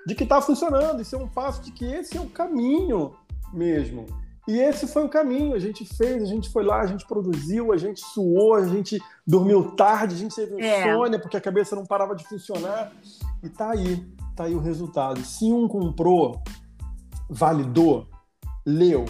de 0.06 0.14
que 0.14 0.24
está 0.24 0.42
funcionando, 0.42 1.02
isso 1.02 1.16
é 1.16 1.20
um 1.20 1.28
passo 1.28 1.62
de 1.62 1.72
que 1.72 1.86
esse 1.86 2.18
é 2.18 2.22
o 2.22 2.30
caminho 2.30 3.16
mesmo. 3.54 4.06
E 4.48 4.60
esse 4.60 4.86
foi 4.86 5.04
o 5.04 5.10
caminho, 5.10 5.56
a 5.56 5.60
gente 5.60 5.84
fez, 5.84 6.22
a 6.22 6.26
gente 6.26 6.50
foi 6.50 6.64
lá, 6.64 6.82
a 6.82 6.86
gente 6.86 7.08
produziu, 7.08 7.72
a 7.72 7.78
gente 7.78 8.00
suou, 8.00 8.54
a 8.54 8.68
gente 8.68 9.02
dormiu 9.26 9.72
tarde, 9.72 10.14
a 10.14 10.18
gente 10.18 10.36
teve 10.36 10.62
é. 10.62 10.82
insônia 10.82 11.20
porque 11.20 11.38
a 11.38 11.42
cabeça 11.42 11.76
não 11.76 11.84
parava 11.86 12.16
de 12.16 12.24
funcionar. 12.28 12.92
E 13.42 13.50
tá 13.50 13.72
aí, 13.72 14.06
tá 14.36 14.44
aí 14.44 14.54
o 14.54 14.60
resultado. 14.60 15.20
Se 15.22 15.52
um 15.52 15.68
comprou, 15.68 16.44
validou, 17.28 18.08
leu, 18.64 19.06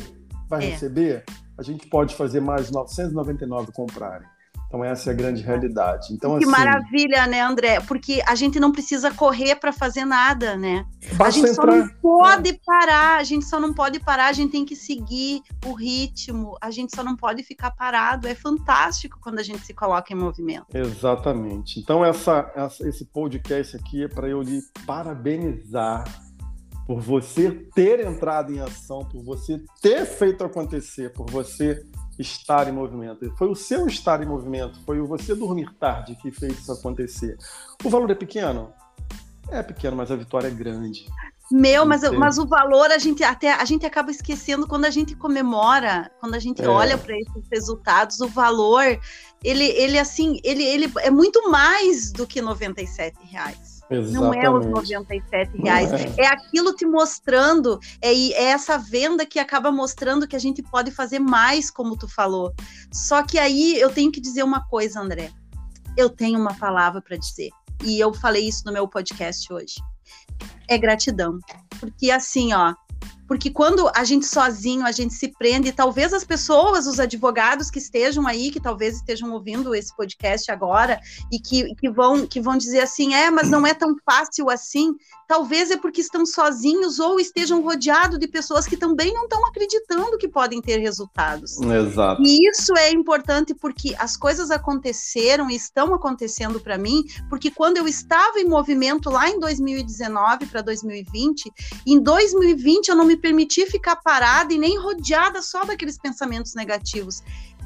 vai 0.47 0.63
é. 0.63 0.69
receber, 0.69 1.25
a 1.57 1.63
gente 1.63 1.85
pode 1.87 2.15
fazer 2.15 2.39
mais 2.39 2.71
999 2.71 3.73
comprarem. 3.73 4.34
Então 4.67 4.83
essa 4.83 5.09
é 5.09 5.13
a 5.13 5.15
grande 5.15 5.41
realidade. 5.41 6.13
Então, 6.13 6.37
que 6.37 6.43
assim, 6.43 6.51
maravilha, 6.51 7.27
né, 7.27 7.41
André? 7.41 7.79
Porque 7.81 8.21
a 8.27 8.35
gente 8.35 8.59
não 8.59 8.71
precisa 8.71 9.11
correr 9.11 9.55
para 9.55 9.71
fazer 9.71 10.05
nada, 10.05 10.57
né? 10.57 10.85
A 11.19 11.29
gente 11.29 11.49
entrar, 11.49 11.55
só 11.55 11.65
não 11.65 11.87
pode 12.01 12.49
é. 12.49 12.59
parar, 12.65 13.17
a 13.17 13.23
gente 13.23 13.45
só 13.45 13.59
não 13.59 13.73
pode 13.73 13.99
parar, 13.99 14.27
a 14.27 14.33
gente 14.33 14.51
tem 14.51 14.65
que 14.65 14.75
seguir 14.75 15.41
o 15.65 15.73
ritmo, 15.73 16.57
a 16.61 16.71
gente 16.71 16.95
só 16.95 17.03
não 17.03 17.15
pode 17.15 17.43
ficar 17.43 17.71
parado. 17.71 18.27
É 18.27 18.35
fantástico 18.35 19.17
quando 19.21 19.39
a 19.39 19.43
gente 19.43 19.65
se 19.65 19.73
coloca 19.73 20.11
em 20.11 20.17
movimento. 20.17 20.65
Exatamente. 20.73 21.79
Então 21.79 22.03
essa, 22.03 22.51
essa 22.55 22.87
esse 22.87 23.05
podcast 23.05 23.77
aqui 23.77 24.03
é 24.03 24.07
para 24.07 24.27
eu 24.27 24.41
lhe 24.41 24.61
parabenizar 24.85 26.03
por 26.85 26.99
você 26.99 27.51
ter 27.73 27.99
entrado 28.05 28.53
em 28.53 28.59
ação, 28.59 28.99
por 28.99 29.23
você 29.23 29.61
ter 29.81 30.05
feito 30.05 30.43
acontecer, 30.43 31.11
por 31.13 31.29
você 31.29 31.83
estar 32.19 32.67
em 32.67 32.71
movimento. 32.71 33.31
Foi 33.37 33.49
o 33.49 33.55
seu 33.55 33.87
estar 33.87 34.21
em 34.21 34.25
movimento, 34.25 34.79
foi 34.85 34.99
o 34.99 35.07
você 35.07 35.35
dormir 35.35 35.73
tarde 35.79 36.15
que 36.15 36.31
fez 36.31 36.59
isso 36.59 36.71
acontecer. 36.71 37.37
O 37.83 37.89
valor 37.89 38.09
é 38.11 38.15
pequeno? 38.15 38.71
É 39.49 39.61
pequeno, 39.61 39.95
mas 39.95 40.11
a 40.11 40.15
vitória 40.15 40.47
é 40.47 40.51
grande. 40.51 41.05
Meu, 41.51 41.85
mas, 41.85 42.01
mas 42.09 42.39
o 42.39 42.47
valor 42.47 42.89
a 42.91 42.97
gente 42.97 43.23
até 43.23 43.53
a 43.53 43.63
gente 43.65 43.85
acaba 43.85 44.09
esquecendo 44.09 44.65
quando 44.65 44.85
a 44.85 44.89
gente 44.89 45.15
comemora, 45.15 46.11
quando 46.19 46.33
a 46.33 46.39
gente 46.39 46.63
é. 46.63 46.67
olha 46.67 46.97
para 46.97 47.15
esses 47.15 47.47
resultados, 47.51 48.19
o 48.19 48.27
valor 48.27 48.83
ele, 49.43 49.65
ele 49.65 49.99
assim 49.99 50.39
ele, 50.43 50.63
ele 50.63 50.91
é 51.01 51.11
muito 51.11 51.51
mais 51.51 52.11
do 52.11 52.25
que 52.25 52.41
97 52.41 53.15
reais. 53.27 53.74
Exatamente. 53.89 54.13
Não 54.13 54.33
é 54.33 54.49
os 54.49 54.65
97 54.65 55.57
reais. 55.61 55.91
É. 55.93 56.23
é. 56.23 56.27
aquilo 56.27 56.73
te 56.75 56.85
mostrando, 56.85 57.79
é, 58.01 58.11
é 58.11 58.43
essa 58.45 58.77
venda 58.77 59.25
que 59.25 59.39
acaba 59.39 59.71
mostrando 59.71 60.27
que 60.27 60.35
a 60.35 60.39
gente 60.39 60.63
pode 60.63 60.91
fazer 60.91 61.19
mais, 61.19 61.69
como 61.69 61.97
tu 61.97 62.07
falou. 62.07 62.53
Só 62.91 63.23
que 63.23 63.37
aí 63.37 63.79
eu 63.79 63.91
tenho 63.91 64.11
que 64.11 64.21
dizer 64.21 64.43
uma 64.43 64.65
coisa, 64.67 64.99
André. 64.99 65.31
Eu 65.97 66.09
tenho 66.09 66.39
uma 66.39 66.53
palavra 66.55 67.01
para 67.01 67.17
dizer. 67.17 67.49
E 67.83 67.99
eu 67.99 68.13
falei 68.13 68.47
isso 68.47 68.63
no 68.65 68.71
meu 68.71 68.87
podcast 68.87 69.51
hoje. 69.53 69.75
É 70.67 70.77
gratidão. 70.77 71.39
Porque 71.79 72.09
assim, 72.09 72.53
ó, 72.53 72.73
porque 73.27 73.49
quando 73.49 73.89
a 73.95 74.03
gente 74.03 74.25
sozinho, 74.25 74.85
a 74.85 74.91
gente 74.91 75.13
se 75.13 75.27
prende, 75.27 75.71
talvez 75.71 76.13
as 76.13 76.23
pessoas, 76.23 76.87
os 76.87 76.99
advogados 76.99 77.69
que 77.69 77.79
estejam 77.79 78.27
aí, 78.27 78.51
que 78.51 78.59
talvez 78.59 78.95
estejam 78.95 79.31
ouvindo 79.31 79.73
esse 79.73 79.95
podcast 79.95 80.51
agora 80.51 80.99
e 81.31 81.39
que, 81.39 81.73
que, 81.75 81.89
vão, 81.89 82.25
que 82.27 82.39
vão 82.39 82.57
dizer 82.57 82.81
assim, 82.81 83.13
é, 83.13 83.31
mas 83.31 83.49
não 83.49 83.65
é 83.65 83.73
tão 83.73 83.95
fácil 84.05 84.49
assim, 84.49 84.93
talvez 85.27 85.71
é 85.71 85.77
porque 85.77 86.01
estão 86.01 86.25
sozinhos 86.25 86.99
ou 86.99 87.19
estejam 87.19 87.61
rodeados 87.61 88.19
de 88.19 88.27
pessoas 88.27 88.67
que 88.67 88.77
também 88.77 89.13
não 89.13 89.23
estão 89.23 89.45
acreditando 89.45 90.17
que 90.17 90.27
podem 90.27 90.61
ter 90.61 90.77
resultados. 90.77 91.59
Exato. 91.61 92.21
E 92.23 92.49
isso 92.49 92.75
é 92.77 92.91
importante 92.91 93.53
porque 93.53 93.95
as 93.97 94.15
coisas 94.15 94.51
aconteceram 94.51 95.49
e 95.49 95.55
estão 95.55 95.93
acontecendo 95.93 96.59
para 96.59 96.77
mim, 96.77 97.03
porque 97.29 97.49
quando 97.49 97.77
eu 97.77 97.87
estava 97.87 98.39
em 98.39 98.47
movimento 98.47 99.09
lá 99.09 99.29
em 99.29 99.39
2019 99.39 100.45
para 100.47 100.61
2020, 100.61 101.51
em 101.87 101.99
2020 101.99 102.89
eu 102.89 102.95
não 102.95 103.05
me 103.05 103.14
me 103.15 103.21
permitir 103.21 103.65
ficar 103.67 103.95
parada 103.95 104.53
e 104.53 104.57
nem 104.57 104.77
rodeada 104.77 105.41
só 105.41 105.63
daqueles 105.63 105.97
pensamentos 105.97 106.53
negativos. 106.53 107.23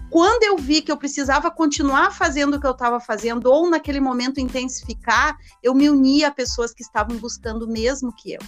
Quando 0.09 0.43
eu 0.43 0.57
vi 0.57 0.81
que 0.81 0.91
eu 0.91 0.97
precisava 0.97 1.51
continuar 1.51 2.11
fazendo 2.11 2.55
o 2.55 2.59
que 2.59 2.65
eu 2.65 2.71
estava 2.71 2.99
fazendo, 2.99 3.47
ou 3.47 3.69
naquele 3.69 3.99
momento 3.99 4.39
intensificar, 4.39 5.37
eu 5.61 5.75
me 5.75 5.89
uni 5.89 6.23
a 6.23 6.31
pessoas 6.31 6.73
que 6.73 6.81
estavam 6.81 7.17
buscando 7.17 7.65
o 7.65 7.71
mesmo 7.71 8.13
que 8.13 8.33
eu. 8.33 8.39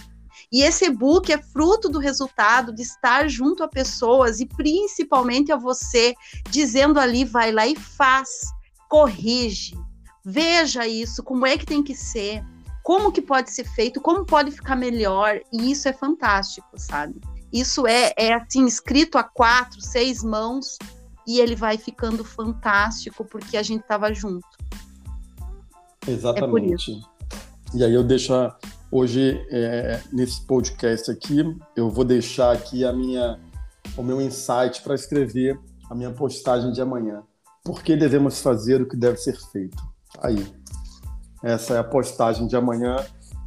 E 0.50 0.62
esse 0.62 0.86
e-book 0.86 1.32
é 1.32 1.38
fruto 1.40 1.88
do 1.88 1.98
resultado 1.98 2.74
de 2.74 2.82
estar 2.82 3.28
junto 3.28 3.62
a 3.62 3.68
pessoas 3.68 4.40
e 4.40 4.46
principalmente 4.46 5.52
a 5.52 5.56
você, 5.56 6.14
dizendo 6.50 6.98
ali, 6.98 7.24
vai 7.24 7.52
lá 7.52 7.66
e 7.66 7.76
faz, 7.76 8.28
corrige, 8.88 9.76
veja 10.24 10.86
isso, 10.86 11.22
como 11.22 11.46
é 11.46 11.56
que 11.56 11.66
tem 11.66 11.82
que 11.82 11.94
ser, 11.94 12.44
como 12.82 13.12
que 13.12 13.22
pode 13.22 13.50
ser 13.50 13.64
feito, 13.64 14.00
como 14.00 14.24
pode 14.24 14.50
ficar 14.50 14.76
melhor, 14.76 15.40
e 15.52 15.70
isso 15.70 15.88
é 15.88 15.92
fantástico, 15.92 16.68
sabe? 16.76 17.20
Isso 17.52 17.86
é, 17.86 18.12
é 18.16 18.34
assim, 18.34 18.66
escrito 18.66 19.18
a 19.18 19.22
quatro, 19.22 19.80
seis 19.80 20.22
mãos, 20.22 20.78
e 21.26 21.38
ele 21.38 21.54
vai 21.54 21.78
ficando 21.78 22.24
fantástico 22.24 23.24
porque 23.24 23.56
a 23.56 23.62
gente 23.62 23.82
estava 23.82 24.12
junto. 24.12 24.46
Exatamente. 26.06 26.92
É 26.92 27.76
e 27.78 27.84
aí 27.84 27.94
eu 27.94 28.02
deixo 28.02 28.32
hoje 28.90 29.40
é, 29.50 30.02
nesse 30.12 30.44
podcast 30.46 31.10
aqui, 31.10 31.42
eu 31.76 31.88
vou 31.88 32.04
deixar 32.04 32.52
aqui 32.52 32.84
a 32.84 32.92
minha, 32.92 33.38
o 33.96 34.02
meu 34.02 34.20
insight 34.20 34.82
para 34.82 34.94
escrever 34.94 35.58
a 35.88 35.94
minha 35.94 36.10
postagem 36.10 36.72
de 36.72 36.80
amanhã. 36.80 37.22
Por 37.64 37.82
que 37.82 37.96
devemos 37.96 38.40
fazer 38.40 38.82
o 38.82 38.88
que 38.88 38.96
deve 38.96 39.18
ser 39.18 39.38
feito? 39.52 39.82
Aí, 40.20 40.44
essa 41.42 41.74
é 41.74 41.78
a 41.78 41.84
postagem 41.84 42.46
de 42.46 42.56
amanhã, 42.56 42.96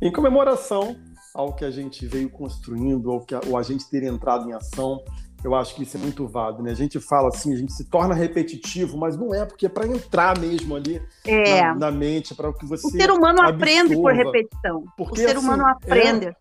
em 0.01 0.11
comemoração 0.11 0.95
ao 1.33 1.53
que 1.53 1.65
a 1.65 1.71
gente 1.71 2.05
veio 2.05 2.29
construindo, 2.29 3.11
ao, 3.11 3.21
que 3.21 3.35
a, 3.35 3.39
a 3.39 3.63
gente 3.63 3.89
ter 3.89 4.03
entrado 4.03 4.49
em 4.49 4.53
ação. 4.53 5.03
Eu 5.43 5.53
acho 5.53 5.75
que 5.75 5.83
isso 5.83 5.95
é 5.95 5.99
muito 5.99 6.27
válido, 6.27 6.63
né? 6.63 6.71
A 6.71 6.75
gente 6.75 6.99
fala 6.99 7.27
assim, 7.27 7.53
a 7.53 7.55
gente 7.55 7.71
se 7.71 7.83
torna 7.85 8.15
repetitivo, 8.15 8.97
mas 8.97 9.15
não 9.15 9.33
é, 9.33 9.45
porque 9.45 9.67
é 9.67 9.69
para 9.69 9.85
entrar 9.85 10.39
mesmo 10.39 10.75
ali 10.75 10.99
é. 11.23 11.61
na, 11.61 11.75
na, 11.75 11.91
mente, 11.91 12.33
para 12.33 12.51
que 12.51 12.65
você. 12.65 12.87
O 12.87 12.89
ser 12.89 13.11
humano 13.11 13.41
absorva. 13.41 13.55
aprende 13.55 13.95
por 13.95 14.11
repetição. 14.11 14.83
Porque, 14.97 15.21
o 15.21 15.27
ser 15.27 15.37
assim, 15.37 15.45
humano 15.45 15.67
aprende. 15.67 16.27
É, 16.27 16.35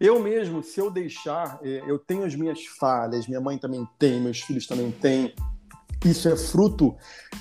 eu 0.00 0.18
mesmo, 0.20 0.62
se 0.62 0.80
eu 0.80 0.90
deixar, 0.90 1.58
é, 1.62 1.82
eu 1.86 1.98
tenho 1.98 2.24
as 2.24 2.34
minhas 2.34 2.64
falhas, 2.64 3.26
minha 3.26 3.40
mãe 3.40 3.58
também 3.58 3.86
tem, 3.98 4.20
meus 4.20 4.40
filhos 4.40 4.66
também 4.66 4.90
têm. 4.92 5.34
Isso 6.04 6.28
é 6.28 6.36
fruto 6.36 6.96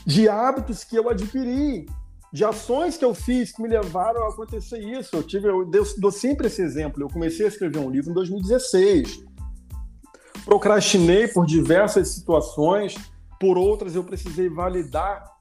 de 0.05 0.27
hábitos 0.27 0.83
que 0.83 0.95
eu 0.95 1.09
adquiri 1.09 1.85
de 2.31 2.43
ações 2.43 2.97
que 2.97 3.05
eu 3.05 3.13
fiz 3.13 3.51
que 3.51 3.61
me 3.61 3.69
levaram 3.69 4.23
a 4.23 4.29
acontecer 4.29 4.79
isso. 4.79 5.15
Eu 5.15 5.23
tive, 5.23 5.47
eu 5.47 5.69
dou 5.97 6.11
sempre 6.11 6.47
esse 6.47 6.61
exemplo. 6.61 7.01
Eu 7.01 7.09
comecei 7.09 7.45
a 7.45 7.49
escrever 7.49 7.79
um 7.79 7.89
livro 7.89 8.11
em 8.11 8.13
2016. 8.13 9.23
Procrastinei 10.45 11.27
por 11.27 11.45
diversas 11.45 12.09
situações, 12.09 12.95
por 13.39 13.57
outras 13.57 13.95
eu 13.95 14.03
precisei 14.03 14.49
validar 14.49 15.37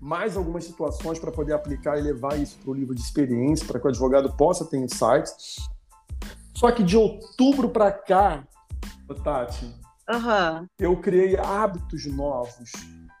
mais 0.00 0.36
algumas 0.36 0.64
situações 0.64 1.18
para 1.18 1.30
poder 1.30 1.52
aplicar 1.52 1.98
e 1.98 2.02
levar 2.02 2.38
isso 2.38 2.58
para 2.58 2.70
o 2.70 2.74
livro 2.74 2.94
de 2.94 3.00
experiência, 3.00 3.66
para 3.66 3.78
que 3.78 3.86
o 3.86 3.90
advogado 3.90 4.34
possa 4.34 4.64
ter 4.64 4.78
insights. 4.78 5.56
Só 6.54 6.70
que 6.70 6.82
de 6.82 6.96
outubro 6.96 7.68
para 7.68 7.92
cá, 7.92 8.44
Tati, 9.24 9.64
uhum. 10.08 10.66
eu 10.78 10.96
criei 10.96 11.36
hábitos 11.36 12.06
novos. 12.06 12.70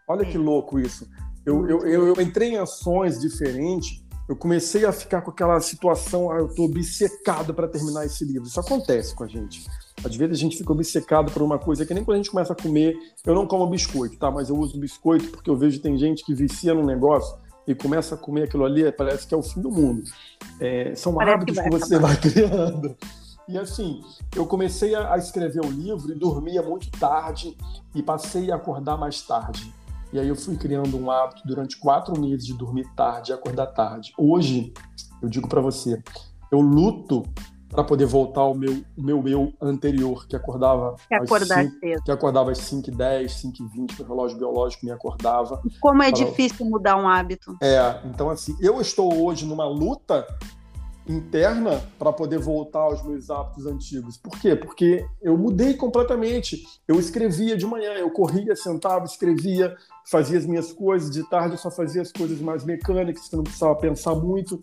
Olha 0.08 0.24
que 0.24 0.38
louco 0.38 0.78
isso. 0.78 1.08
Eu, 1.44 1.66
eu, 1.68 2.08
eu, 2.08 2.20
entrei 2.20 2.50
em 2.50 2.58
ações 2.58 3.18
diferentes, 3.20 4.02
eu 4.28 4.36
comecei 4.36 4.84
a 4.84 4.92
ficar 4.92 5.22
com 5.22 5.30
aquela 5.30 5.60
situação, 5.60 6.30
ah, 6.30 6.38
eu 6.38 6.46
estou 6.46 6.66
obcecado 6.66 7.52
para 7.54 7.66
terminar 7.66 8.04
esse 8.04 8.24
livro. 8.24 8.46
Isso 8.46 8.60
acontece 8.60 9.14
com 9.14 9.24
a 9.24 9.26
gente. 9.26 9.66
Às 10.04 10.14
vezes 10.14 10.38
a 10.38 10.40
gente 10.40 10.56
fica 10.56 10.72
obcecado 10.72 11.32
por 11.32 11.42
uma 11.42 11.58
coisa 11.58 11.84
que 11.84 11.92
nem 11.92 12.04
quando 12.04 12.16
a 12.16 12.18
gente 12.18 12.30
começa 12.30 12.52
a 12.52 12.56
comer, 12.56 12.96
eu 13.24 13.34
não 13.34 13.46
como 13.46 13.66
biscoito, 13.66 14.16
tá? 14.16 14.30
Mas 14.30 14.48
eu 14.48 14.56
uso 14.56 14.78
biscoito 14.78 15.30
porque 15.30 15.50
eu 15.50 15.56
vejo 15.56 15.78
que 15.78 15.82
tem 15.82 15.98
gente 15.98 16.24
que 16.24 16.34
vicia 16.34 16.74
num 16.74 16.84
negócio 16.84 17.36
e 17.66 17.74
começa 17.74 18.14
a 18.14 18.18
comer 18.18 18.44
aquilo 18.44 18.64
ali, 18.64 18.90
parece 18.92 19.26
que 19.26 19.34
é 19.34 19.36
o 19.36 19.42
fim 19.42 19.60
do 19.60 19.70
mundo. 19.70 20.04
É, 20.58 20.94
são 20.94 21.14
parece 21.14 21.34
hábitos 21.34 21.58
que, 21.58 21.64
que 21.64 21.70
você 21.70 21.98
vai 21.98 22.16
criando. 22.16 22.96
E 23.48 23.58
assim, 23.58 24.00
eu 24.36 24.46
comecei 24.46 24.94
a 24.94 25.16
escrever 25.18 25.64
o 25.64 25.70
livro 25.70 26.12
e 26.12 26.14
dormia 26.14 26.62
muito 26.62 26.88
tarde 26.92 27.56
e 27.92 28.00
passei 28.00 28.50
a 28.52 28.54
acordar 28.54 28.96
mais 28.96 29.22
tarde. 29.22 29.74
E 30.12 30.18
aí 30.18 30.28
eu 30.28 30.36
fui 30.36 30.56
criando 30.56 30.98
um 30.98 31.10
hábito 31.10 31.42
durante 31.46 31.78
quatro 31.78 32.18
meses 32.20 32.44
de 32.44 32.54
dormir 32.54 32.86
tarde 32.96 33.30
e 33.30 33.34
acordar 33.34 33.66
tarde. 33.68 34.12
Hoje, 34.18 34.72
eu 35.22 35.28
digo 35.28 35.48
para 35.48 35.60
você, 35.60 36.02
eu 36.50 36.60
luto 36.60 37.22
para 37.68 37.84
poder 37.84 38.06
voltar 38.06 38.40
ao 38.40 38.54
meu, 38.54 38.82
meu 38.98 39.26
eu 39.28 39.52
anterior, 39.62 40.26
que 40.26 40.34
acordava 40.34 40.96
que 41.08 41.14
acordar 41.14 41.60
às 41.60 41.70
5, 41.70 42.04
que 42.04 42.10
acordava 42.10 42.50
às 42.50 42.58
5 42.58 42.90
h 42.90 42.96
10, 42.96 43.32
5 43.32 43.62
h 43.62 43.72
20, 43.72 44.02
o 44.02 44.06
relógio 44.06 44.38
biológico 44.38 44.84
me 44.84 44.90
acordava. 44.90 45.62
Como 45.80 46.02
é 46.02 46.10
difícil 46.10 46.66
mudar 46.66 46.96
um 46.96 47.08
hábito. 47.08 47.56
É, 47.62 48.00
então 48.04 48.28
assim, 48.28 48.56
eu 48.60 48.80
estou 48.80 49.24
hoje 49.24 49.46
numa 49.46 49.66
luta 49.66 50.26
interna 51.08 51.82
para 51.98 52.12
poder 52.12 52.38
voltar 52.38 52.80
aos 52.80 53.02
meus 53.04 53.30
hábitos 53.30 53.66
antigos. 53.66 54.16
Por 54.16 54.38
quê? 54.38 54.54
Porque 54.54 55.04
eu 55.20 55.36
mudei 55.36 55.74
completamente. 55.74 56.62
Eu 56.86 56.98
escrevia 56.98 57.56
de 57.56 57.66
manhã, 57.66 57.92
eu 57.94 58.10
corria, 58.10 58.54
sentava, 58.54 59.04
escrevia, 59.04 59.74
fazia 60.10 60.38
as 60.38 60.46
minhas 60.46 60.72
coisas. 60.72 61.10
De 61.10 61.28
tarde 61.28 61.54
eu 61.54 61.58
só 61.58 61.70
fazia 61.70 62.02
as 62.02 62.12
coisas 62.12 62.40
mais 62.40 62.64
mecânicas, 62.64 63.28
que 63.28 63.36
não 63.36 63.42
precisava 63.42 63.74
pensar 63.76 64.14
muito. 64.14 64.60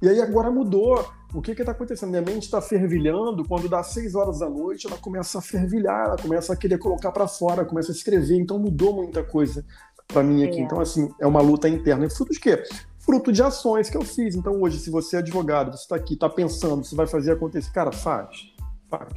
E 0.00 0.08
aí 0.08 0.20
agora 0.20 0.50
mudou. 0.50 1.04
O 1.32 1.40
que 1.40 1.52
está 1.52 1.70
acontecendo? 1.70 2.10
Minha 2.10 2.22
mente 2.22 2.42
está 2.44 2.60
fervilhando. 2.60 3.46
Quando 3.46 3.68
dá 3.68 3.84
seis 3.84 4.16
horas 4.16 4.40
da 4.40 4.48
noite, 4.48 4.88
ela 4.88 4.96
começa 4.96 5.38
a 5.38 5.40
fervilhar, 5.42 6.06
ela 6.06 6.16
começa 6.16 6.52
a 6.52 6.56
querer 6.56 6.78
colocar 6.78 7.12
para 7.12 7.28
fora, 7.28 7.64
começa 7.64 7.92
a 7.92 7.94
escrever. 7.94 8.36
Então 8.36 8.58
mudou 8.58 8.94
muita 8.94 9.22
coisa 9.22 9.64
para 10.08 10.22
mim 10.22 10.44
aqui. 10.44 10.58
É. 10.58 10.62
Então, 10.62 10.80
assim, 10.80 11.08
é 11.20 11.26
uma 11.26 11.40
luta 11.40 11.68
interna. 11.68 12.04
E 12.04 12.10
fruto 12.10 12.32
de 12.32 12.40
quê? 12.40 12.62
Fruto 13.00 13.32
de 13.32 13.42
ações 13.42 13.90
que 13.90 13.96
eu 13.96 14.02
fiz. 14.04 14.34
Então, 14.34 14.60
hoje, 14.60 14.78
se 14.78 14.90
você 14.90 15.16
é 15.16 15.18
advogado, 15.18 15.72
você 15.72 15.82
está 15.82 15.96
aqui, 15.96 16.14
está 16.14 16.28
pensando, 16.28 16.84
você 16.84 16.94
vai 16.94 17.06
fazer 17.06 17.32
acontecer, 17.32 17.72
cara, 17.72 17.90
faz, 17.90 18.52
faz. 18.88 19.12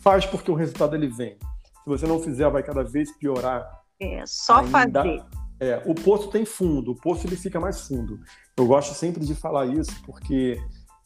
Faz 0.00 0.26
porque 0.26 0.50
o 0.50 0.54
resultado 0.54 0.94
ele 0.94 1.08
vem. 1.08 1.38
Se 1.82 1.86
você 1.86 2.06
não 2.06 2.20
fizer, 2.20 2.48
vai 2.50 2.62
cada 2.62 2.82
vez 2.82 3.10
piorar. 3.16 3.66
É, 4.00 4.22
só 4.26 4.58
ainda. 4.58 5.02
fazer. 5.02 5.22
É, 5.60 5.80
o 5.86 5.94
poço 5.94 6.28
tem 6.28 6.44
fundo, 6.44 6.90
o 6.90 6.96
poço 6.96 7.26
ele 7.26 7.36
fica 7.36 7.60
mais 7.60 7.82
fundo. 7.82 8.18
Eu 8.56 8.66
gosto 8.66 8.94
sempre 8.94 9.24
de 9.24 9.32
falar 9.32 9.66
isso, 9.66 9.92
porque 10.04 10.60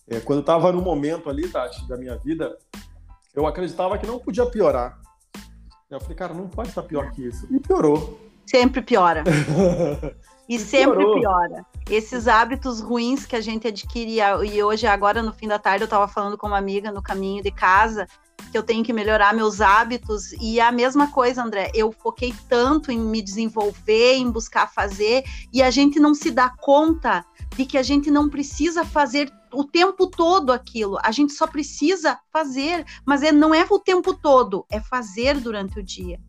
é, 0.08 0.18
quando 0.20 0.38
eu 0.38 0.40
estava 0.40 0.72
no 0.72 0.80
momento 0.80 1.28
ali, 1.28 1.46
Tati, 1.46 1.86
da 1.86 1.98
minha 1.98 2.16
vida, 2.16 2.56
eu 3.34 3.46
acreditava 3.46 3.98
que 3.98 4.06
não 4.06 4.18
podia 4.18 4.46
piorar. 4.46 4.98
Eu 5.90 6.00
falei, 6.00 6.16
cara, 6.16 6.32
não 6.32 6.48
pode 6.48 6.70
estar 6.70 6.82
pior 6.82 7.10
que 7.12 7.26
isso. 7.26 7.46
E 7.50 7.60
piorou. 7.60 8.18
Sempre 8.46 8.80
piora. 8.80 9.22
E 10.48 10.60
sempre 10.60 11.04
piora. 11.04 11.66
Esses 11.88 12.26
hábitos 12.26 12.80
ruins 12.80 13.24
que 13.24 13.36
a 13.36 13.40
gente 13.40 13.68
adquire, 13.68 14.18
e 14.52 14.62
hoje, 14.62 14.88
agora 14.88 15.22
no 15.22 15.32
fim 15.32 15.46
da 15.46 15.58
tarde, 15.58 15.84
eu 15.84 15.86
estava 15.86 16.08
falando 16.08 16.36
com 16.36 16.48
uma 16.48 16.58
amiga 16.58 16.90
no 16.90 17.00
caminho 17.00 17.40
de 17.40 17.52
casa, 17.52 18.08
que 18.50 18.58
eu 18.58 18.62
tenho 18.64 18.84
que 18.84 18.92
melhorar 18.92 19.32
meus 19.32 19.60
hábitos, 19.60 20.32
e 20.32 20.58
é 20.58 20.64
a 20.64 20.72
mesma 20.72 21.12
coisa, 21.12 21.44
André, 21.44 21.70
eu 21.74 21.92
foquei 21.92 22.34
tanto 22.48 22.90
em 22.90 22.98
me 22.98 23.22
desenvolver, 23.22 24.14
em 24.14 24.28
buscar 24.30 24.66
fazer, 24.66 25.22
e 25.52 25.62
a 25.62 25.70
gente 25.70 26.00
não 26.00 26.12
se 26.12 26.32
dá 26.32 26.48
conta 26.48 27.24
de 27.56 27.64
que 27.64 27.78
a 27.78 27.82
gente 27.84 28.10
não 28.10 28.28
precisa 28.28 28.84
fazer 28.84 29.32
o 29.52 29.62
tempo 29.62 30.08
todo 30.08 30.52
aquilo, 30.52 30.98
a 31.04 31.12
gente 31.12 31.32
só 31.32 31.46
precisa 31.46 32.18
fazer, 32.32 32.84
mas 33.06 33.22
é, 33.22 33.30
não 33.30 33.54
é 33.54 33.64
o 33.70 33.78
tempo 33.78 34.12
todo, 34.12 34.66
é 34.68 34.80
fazer 34.80 35.38
durante 35.38 35.78
o 35.78 35.82
dia. 35.82 36.20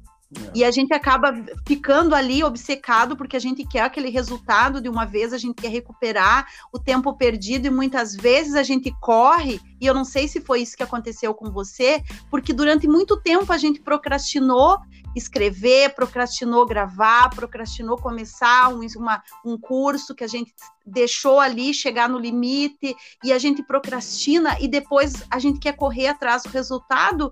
E 0.54 0.64
a 0.64 0.72
gente 0.72 0.94
acaba 0.94 1.34
ficando 1.66 2.14
ali 2.14 2.44
obcecado 2.44 3.16
porque 3.16 3.38
a 3.38 3.40
gente 3.40 3.66
quer 3.66 3.82
aquele 3.82 4.10
resultado 4.10 4.82
de 4.82 4.90
uma 4.90 5.06
vez, 5.06 5.32
a 5.32 5.38
gente 5.38 5.56
quer 5.56 5.70
recuperar 5.70 6.46
o 6.74 6.78
tempo 6.78 7.14
perdido 7.14 7.68
e 7.68 7.72
muitas 7.72 8.14
vezes 8.14 8.56
a 8.56 8.64
gente 8.64 8.94
corre, 9.00 9.60
e 9.80 9.86
eu 9.86 9.94
não 9.94 10.04
sei 10.04 10.28
se 10.28 10.42
foi 10.42 10.62
isso 10.62 10.76
que 10.76 10.84
aconteceu 10.84 11.34
com 11.34 11.50
você, 11.50 12.04
porque 12.30 12.52
durante 12.52 12.88
muito 12.88 13.22
tempo 13.22 13.54
a 13.54 13.58
gente 13.58 13.80
procrastinou 13.80 14.78
escrever, 15.16 15.96
procrastinou 15.96 16.66
gravar, 16.66 17.30
procrastinou 17.30 17.98
começar 17.98 18.70
um, 18.70 18.82
uma, 18.98 19.24
um 19.44 19.58
curso 19.58 20.14
que 20.14 20.24
a 20.24 20.28
gente 20.28 20.54
deixou 20.86 21.40
ali 21.40 21.74
chegar 21.74 22.08
no 22.08 22.20
limite 22.20 22.96
e 23.24 23.34
a 23.34 23.40
gente 23.40 23.64
procrastina 23.64 24.58
e 24.60 24.68
depois 24.68 25.24
a 25.32 25.40
gente 25.40 25.60
quer 25.60 25.76
correr 25.76 26.08
atrás 26.08 26.44
do 26.44 26.50
resultado 26.50 27.32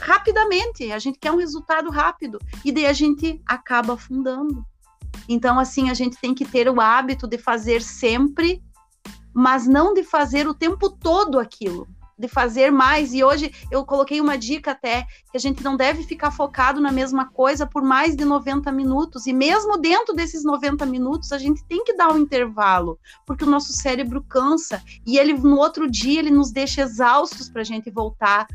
rapidamente, 0.00 0.90
a 0.92 0.98
gente 0.98 1.18
quer 1.18 1.32
um 1.32 1.36
resultado 1.36 1.90
rápido 1.90 2.38
e 2.64 2.72
daí 2.72 2.86
a 2.86 2.92
gente 2.92 3.40
acaba 3.46 3.94
afundando. 3.94 4.64
Então, 5.28 5.58
assim, 5.58 5.90
a 5.90 5.94
gente 5.94 6.16
tem 6.16 6.34
que 6.34 6.44
ter 6.44 6.68
o 6.68 6.80
hábito 6.80 7.26
de 7.26 7.38
fazer 7.38 7.82
sempre, 7.82 8.62
mas 9.32 9.66
não 9.66 9.94
de 9.94 10.02
fazer 10.02 10.46
o 10.46 10.54
tempo 10.54 10.90
todo 10.90 11.38
aquilo, 11.38 11.88
de 12.18 12.28
fazer 12.28 12.70
mais. 12.70 13.12
E 13.14 13.24
hoje 13.24 13.52
eu 13.70 13.84
coloquei 13.84 14.20
uma 14.20 14.36
dica 14.36 14.72
até 14.72 15.02
que 15.30 15.36
a 15.36 15.40
gente 15.40 15.62
não 15.64 15.76
deve 15.76 16.02
ficar 16.02 16.30
focado 16.30 16.80
na 16.80 16.92
mesma 16.92 17.26
coisa 17.30 17.66
por 17.66 17.82
mais 17.82 18.14
de 18.14 18.24
90 18.24 18.70
minutos. 18.70 19.26
E 19.26 19.32
mesmo 19.32 19.78
dentro 19.78 20.14
desses 20.14 20.44
90 20.44 20.84
minutos, 20.86 21.32
a 21.32 21.38
gente 21.38 21.64
tem 21.64 21.82
que 21.84 21.96
dar 21.96 22.12
um 22.12 22.18
intervalo, 22.18 22.98
porque 23.26 23.44
o 23.44 23.50
nosso 23.50 23.72
cérebro 23.72 24.22
cansa 24.22 24.82
e 25.06 25.18
ele 25.18 25.34
no 25.34 25.56
outro 25.56 25.90
dia 25.90 26.20
ele 26.20 26.30
nos 26.30 26.52
deixa 26.52 26.82
exaustos 26.82 27.48
para 27.48 27.62
a 27.62 27.64
gente 27.64 27.90
voltar 27.90 28.46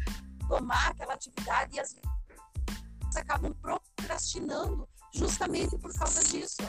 tomar 0.49 0.89
aquela 0.89 1.13
atividade 1.13 1.75
e 1.75 1.79
às 1.79 1.93
vezes 1.93 3.15
acabam 3.15 3.53
procrastinando 3.61 4.87
justamente 5.13 5.77
por 5.77 5.93
causa 5.93 6.23
disso. 6.25 6.61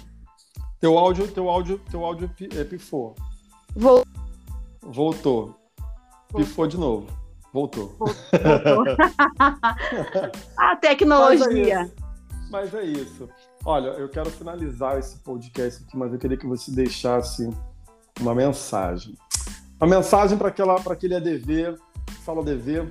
Teu 0.78 0.96
áudio, 0.98 1.26
teu 1.28 1.48
áudio, 1.48 1.78
teu 1.90 2.04
áudio 2.04 2.30
é 2.56 2.64
pifou. 2.64 3.16
Vol... 3.74 4.04
Voltou. 4.82 5.56
Pifou 6.34 6.66
de 6.66 6.76
novo. 6.78 7.06
Voltou. 7.52 7.96
Voltou. 7.98 8.96
A 10.56 10.76
tecnologia. 10.76 11.90
Mas 12.50 12.72
é, 12.72 12.72
mas 12.72 12.74
é, 12.74 12.84
isso. 12.84 13.28
Olha, 13.64 13.88
eu 13.88 14.08
quero 14.08 14.30
finalizar 14.30 14.98
esse 14.98 15.18
podcast 15.18 15.82
aqui, 15.82 15.96
mas 15.96 16.12
eu 16.12 16.18
queria 16.18 16.36
que 16.36 16.46
você 16.46 16.70
deixasse 16.70 17.50
uma 18.20 18.34
mensagem. 18.34 19.14
Uma 19.78 19.96
mensagem 19.96 20.38
para 20.38 20.48
aquele 20.48 21.14
ADV, 21.14 21.76
fala 22.24 22.40
ADV, 22.40 22.90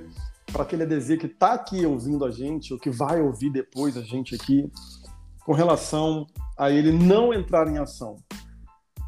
para 0.52 0.62
aquele 0.62 0.82
ADZ 0.82 1.16
que 1.18 1.26
está 1.26 1.52
aqui 1.52 1.84
ouvindo 1.86 2.24
a 2.24 2.30
gente, 2.30 2.72
ou 2.72 2.78
que 2.78 2.90
vai 2.90 3.20
ouvir 3.20 3.50
depois 3.50 3.96
a 3.96 4.02
gente 4.02 4.34
aqui, 4.34 4.70
com 5.44 5.52
relação 5.52 6.26
a 6.58 6.70
ele 6.70 6.92
não 6.92 7.32
entrar 7.32 7.68
em 7.68 7.78
ação? 7.78 8.16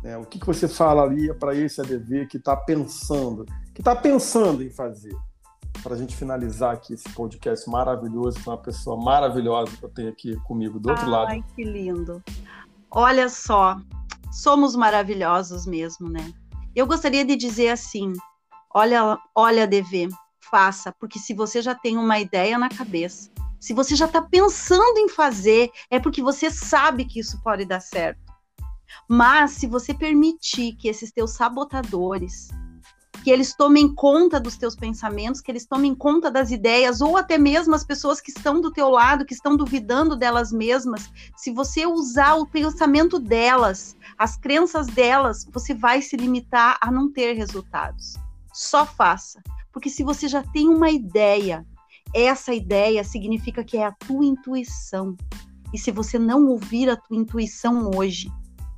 É, 0.05 0.17
o 0.17 0.25
que, 0.25 0.39
que 0.39 0.47
você 0.47 0.67
falaria 0.67 1.35
para 1.35 1.55
esse 1.55 1.81
ADV 1.81 2.27
que 2.27 2.37
está 2.37 2.57
pensando, 2.57 3.45
que 3.75 3.81
está 3.81 3.95
pensando 3.95 4.63
em 4.63 4.71
fazer? 4.71 5.15
Para 5.83 5.95
a 5.95 5.99
gente 5.99 6.15
finalizar 6.15 6.75
aqui 6.75 6.95
esse 6.95 7.09
podcast 7.11 7.69
maravilhoso 7.71 8.43
com 8.45 8.51
uma 8.51 8.59
pessoa 8.59 8.97
maravilhosa 8.97 9.77
que 9.77 9.83
eu 9.83 9.89
tenho 9.89 10.11
aqui 10.11 10.37
comigo 10.45 10.79
do 10.79 10.91
outro 10.91 11.05
Ai, 11.05 11.11
lado. 11.11 11.29
Ai, 11.29 11.45
que 11.55 11.65
lindo. 11.65 12.23
Olha 12.91 13.29
só, 13.29 13.77
somos 14.31 14.77
maravilhosos 14.77 15.67
mesmo, 15.67 16.09
né? 16.09 16.33
Eu 16.75 16.87
gostaria 16.87 17.25
de 17.25 17.37
dizer 17.37 17.71
assim: 17.71 18.13
olha, 18.75 19.19
olha, 19.35 19.65
ADV, 19.65 20.09
faça, 20.51 20.93
porque 20.99 21.19
se 21.19 21.35
você 21.35 21.63
já 21.63 21.75
tem 21.75 21.97
uma 21.97 22.19
ideia 22.19 22.59
na 22.59 22.69
cabeça, 22.69 23.31
se 23.61 23.73
você 23.73 23.95
já 23.95 24.07
está 24.07 24.21
pensando 24.21 24.99
em 24.99 25.09
fazer, 25.09 25.71
é 25.91 26.01
porque 26.01 26.21
você 26.21 26.51
sabe 26.51 27.05
que 27.05 27.21
isso 27.21 27.41
pode 27.43 27.65
dar 27.65 27.81
certo. 27.81 28.21
Mas 29.09 29.53
se 29.53 29.67
você 29.67 29.95
permitir 29.95 30.75
que 30.75 30.89
esses 30.89 31.13
teus 31.13 31.33
sabotadores, 31.33 32.49
que 33.23 33.31
eles 33.31 33.55
tomem 33.55 33.95
conta 33.95 34.41
dos 34.41 34.57
teus 34.57 34.75
pensamentos, 34.75 35.41
que 35.41 35.51
eles 35.51 35.65
tomem 35.65 35.95
conta 35.95 36.31
das 36.31 36.51
ideias, 36.51 37.01
ou 37.01 37.17
até 37.17 37.39
mesmo 37.39 37.75
as 37.75 37.85
pessoas 37.85 38.21
que 38.21 38.31
estão 38.31 38.61
do 38.61 38.73
teu 38.73 38.91
lado, 38.91 39.25
que 39.25 39.35
estão 39.35 39.57
duvidando 39.57 40.17
delas 40.17 40.51
mesmas, 40.51 41.11
se 41.37 41.53
você 41.53 41.87
usar 41.87 42.35
o 42.35 42.47
pensamento 42.47 43.19
delas, 43.19 43.97
as 44.19 44.37
crenças 44.37 44.89
delas, 44.89 45.47
você 45.53 45.73
vai 45.73 46.03
se 46.03 46.17
limitar 46.17 46.79
a 46.81 46.91
não 46.91 47.11
ter 47.11 47.35
resultados. 47.35 48.15
Só 48.53 48.87
faça. 48.87 49.43
Porque 49.73 49.89
se 49.89 50.03
você 50.03 50.29
já 50.29 50.43
tem 50.43 50.69
uma 50.69 50.91
ideia, 50.91 51.67
essa 52.15 52.53
ideia 52.53 53.03
significa 53.03 53.65
que 53.65 53.77
é 53.77 53.87
a 53.87 53.93
tua 53.93 54.25
intuição. 54.25 55.17
E 55.73 55.79
se 55.79 55.91
você 55.91 56.19
não 56.19 56.47
ouvir 56.47 56.91
a 56.91 56.97
tua 56.97 57.17
intuição 57.17 57.91
hoje, 57.95 58.31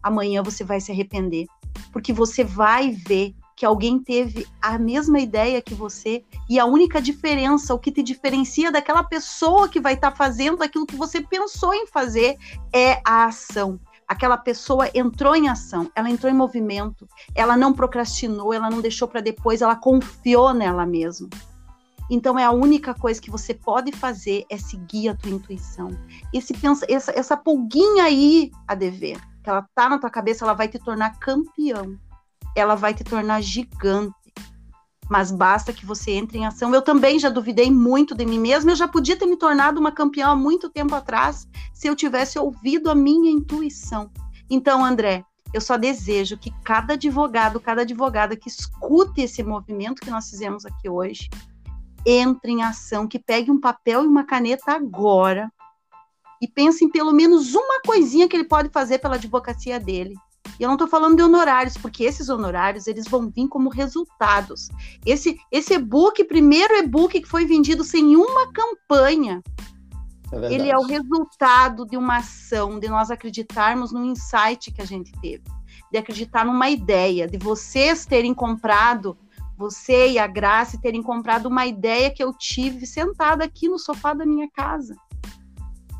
amanhã 0.02 0.42
você 0.42 0.62
vai 0.62 0.80
se 0.80 0.92
arrepender. 0.92 1.46
Porque 1.92 2.12
você 2.12 2.44
vai 2.44 2.90
ver 2.90 3.34
que 3.56 3.64
alguém 3.64 3.98
teve 3.98 4.46
a 4.60 4.78
mesma 4.78 5.20
ideia 5.20 5.62
que 5.62 5.74
você 5.74 6.24
e 6.48 6.58
a 6.58 6.64
única 6.64 7.00
diferença, 7.00 7.74
o 7.74 7.78
que 7.78 7.92
te 7.92 8.02
diferencia 8.02 8.70
daquela 8.70 9.02
pessoa 9.02 9.68
que 9.68 9.80
vai 9.80 9.94
estar 9.94 10.10
tá 10.10 10.16
fazendo 10.16 10.62
aquilo 10.62 10.86
que 10.86 10.96
você 10.96 11.20
pensou 11.20 11.72
em 11.72 11.86
fazer 11.86 12.36
é 12.72 13.00
a 13.04 13.26
ação. 13.26 13.78
Aquela 14.06 14.36
pessoa 14.36 14.90
entrou 14.94 15.34
em 15.34 15.48
ação, 15.48 15.90
ela 15.94 16.10
entrou 16.10 16.30
em 16.30 16.36
movimento, 16.36 17.08
ela 17.34 17.56
não 17.56 17.72
procrastinou, 17.72 18.52
ela 18.52 18.70
não 18.70 18.80
deixou 18.80 19.08
para 19.08 19.20
depois, 19.20 19.62
ela 19.62 19.76
confiou 19.76 20.52
nela 20.52 20.84
mesma. 20.84 21.28
Então 22.10 22.38
é 22.38 22.44
a 22.44 22.50
única 22.50 22.94
coisa 22.94 23.20
que 23.20 23.30
você 23.30 23.54
pode 23.54 23.90
fazer 23.92 24.44
é 24.50 24.58
seguir 24.58 25.08
a 25.08 25.16
tua 25.16 25.30
intuição. 25.30 25.90
Esse 26.32 26.52
pensa, 26.52 26.84
essa, 26.88 27.12
essa 27.18 27.36
pulguinha 27.36 28.04
aí 28.04 28.50
a 28.68 28.74
dever, 28.74 29.18
que 29.42 29.48
ela 29.48 29.66
tá 29.74 29.88
na 29.88 29.98
tua 29.98 30.10
cabeça, 30.10 30.44
ela 30.44 30.54
vai 30.54 30.68
te 30.68 30.78
tornar 30.78 31.18
campeão. 31.18 31.98
Ela 32.54 32.74
vai 32.74 32.94
te 32.94 33.02
tornar 33.02 33.40
gigante. 33.40 34.14
Mas 35.08 35.30
basta 35.30 35.72
que 35.72 35.84
você 35.84 36.12
entre 36.12 36.38
em 36.38 36.46
ação. 36.46 36.74
Eu 36.74 36.82
também 36.82 37.18
já 37.18 37.28
duvidei 37.28 37.70
muito 37.70 38.14
de 38.14 38.24
mim 38.24 38.38
mesma, 38.38 38.72
eu 38.72 38.76
já 38.76 38.88
podia 38.88 39.16
ter 39.16 39.26
me 39.26 39.36
tornado 39.36 39.78
uma 39.78 39.92
campeã 39.92 40.28
há 40.28 40.36
muito 40.36 40.70
tempo 40.70 40.94
atrás, 40.94 41.46
se 41.72 41.86
eu 41.88 41.94
tivesse 41.94 42.38
ouvido 42.38 42.90
a 42.90 42.94
minha 42.94 43.30
intuição. 43.30 44.10
Então, 44.48 44.84
André, 44.84 45.24
eu 45.52 45.60
só 45.60 45.76
desejo 45.76 46.36
que 46.36 46.50
cada 46.64 46.94
advogado, 46.94 47.60
cada 47.60 47.82
advogada 47.82 48.36
que 48.36 48.48
escute 48.48 49.22
esse 49.22 49.42
movimento 49.42 50.00
que 50.00 50.10
nós 50.10 50.28
fizemos 50.28 50.64
aqui 50.66 50.88
hoje, 50.88 51.28
entre 52.04 52.52
em 52.52 52.62
ação, 52.62 53.06
que 53.06 53.18
pegue 53.18 53.50
um 53.50 53.60
papel 53.60 54.04
e 54.04 54.06
uma 54.06 54.24
caneta 54.24 54.72
agora 54.72 55.50
e 56.40 56.48
pense 56.48 56.84
em 56.84 56.90
pelo 56.90 57.12
menos 57.12 57.54
uma 57.54 57.80
coisinha 57.80 58.28
que 58.28 58.36
ele 58.36 58.44
pode 58.44 58.68
fazer 58.68 58.98
pela 58.98 59.14
advocacia 59.14 59.80
dele. 59.80 60.14
E 60.58 60.62
eu 60.62 60.68
não 60.68 60.74
estou 60.74 60.88
falando 60.88 61.16
de 61.16 61.22
honorários, 61.22 61.76
porque 61.76 62.04
esses 62.04 62.28
honorários 62.28 62.86
eles 62.86 63.06
vão 63.08 63.28
vir 63.28 63.48
como 63.48 63.68
resultados. 63.68 64.68
Esse, 65.04 65.36
esse 65.50 65.74
e-book, 65.74 66.22
primeiro 66.24 66.74
e-book 66.76 67.20
que 67.20 67.28
foi 67.28 67.44
vendido 67.44 67.82
sem 67.82 68.16
uma 68.16 68.52
campanha, 68.52 69.42
é 70.32 70.52
ele 70.52 70.70
é 70.70 70.76
o 70.76 70.86
resultado 70.86 71.84
de 71.86 71.96
uma 71.96 72.18
ação, 72.18 72.78
de 72.78 72.88
nós 72.88 73.10
acreditarmos 73.10 73.92
no 73.92 74.04
insight 74.04 74.72
que 74.72 74.82
a 74.82 74.86
gente 74.86 75.12
teve, 75.20 75.44
de 75.92 75.98
acreditar 75.98 76.44
numa 76.44 76.68
ideia, 76.70 77.26
de 77.26 77.38
vocês 77.38 78.06
terem 78.06 78.34
comprado 78.34 79.16
você 79.56 80.10
e 80.10 80.18
a 80.18 80.26
Graça 80.26 80.80
terem 80.80 81.02
comprado 81.02 81.46
uma 81.46 81.64
ideia 81.64 82.10
que 82.10 82.22
eu 82.22 82.32
tive 82.32 82.86
sentada 82.86 83.44
aqui 83.44 83.68
no 83.68 83.78
sofá 83.78 84.12
da 84.12 84.26
minha 84.26 84.48
casa. 84.50 84.96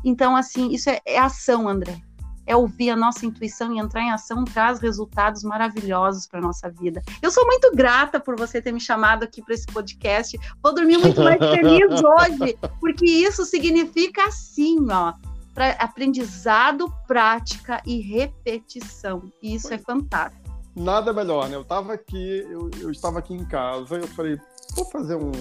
Então, 0.03 0.35
assim, 0.35 0.71
isso 0.71 0.89
é, 0.89 0.99
é 1.05 1.17
ação, 1.17 1.67
André. 1.67 1.99
É 2.45 2.55
ouvir 2.55 2.89
a 2.89 2.95
nossa 2.95 3.25
intuição 3.25 3.73
e 3.73 3.79
entrar 3.79 4.01
em 4.01 4.11
ação 4.11 4.43
traz 4.45 4.79
resultados 4.79 5.43
maravilhosos 5.43 6.27
para 6.27 6.41
nossa 6.41 6.69
vida. 6.69 7.01
Eu 7.21 7.31
sou 7.31 7.45
muito 7.45 7.71
grata 7.75 8.19
por 8.19 8.37
você 8.37 8.61
ter 8.61 8.71
me 8.71 8.79
chamado 8.79 9.23
aqui 9.23 9.41
para 9.41 9.53
esse 9.53 9.67
podcast. 9.67 10.37
Vou 10.61 10.73
dormir 10.73 10.97
muito 10.97 11.21
mais 11.21 11.39
feliz 11.39 12.01
hoje, 12.03 12.57
porque 12.79 13.05
isso 13.05 13.45
significa 13.45 14.25
assim, 14.25 14.77
ó, 14.91 15.13
pra 15.53 15.71
aprendizado, 15.71 16.91
prática 17.07 17.81
e 17.85 17.99
repetição. 17.99 19.23
E 19.41 19.55
isso 19.55 19.73
é 19.73 19.77
fantástico 19.77 20.45
nada 20.75 21.13
melhor, 21.13 21.47
né? 21.47 21.55
Eu 21.55 21.61
estava 21.61 21.93
aqui, 21.93 22.45
eu, 22.49 22.69
eu 22.81 22.91
estava 22.91 23.19
aqui 23.19 23.33
em 23.33 23.45
casa, 23.45 23.95
eu 23.95 24.07
falei, 24.09 24.37
vou 24.75 24.85
fazer 24.85 25.15
um 25.15 25.31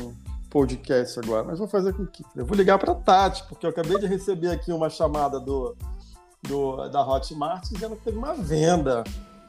podcast 0.49 1.19
agora, 1.19 1.43
mas 1.43 1.59
vou 1.59 1.67
fazer 1.67 1.93
com 1.93 2.07
que? 2.07 2.25
Eu 2.37 2.47
vou 2.47 2.57
ligar 2.57 2.79
para 2.79 2.95
Tati, 2.95 3.45
porque 3.49 3.67
eu 3.67 3.71
acabei 3.71 3.99
de 3.99 4.07
receber 4.07 4.51
aqui 4.51 4.73
uma 4.73 4.89
chamada 4.89 5.41
do, 5.41 5.77
do 6.49 6.89
da 6.89 7.07
Hotmart 7.07 7.69
dizendo 7.71 7.97
que 7.97 8.05
teve 8.05 8.19
uma 8.19 8.35
venda. 8.35 9.05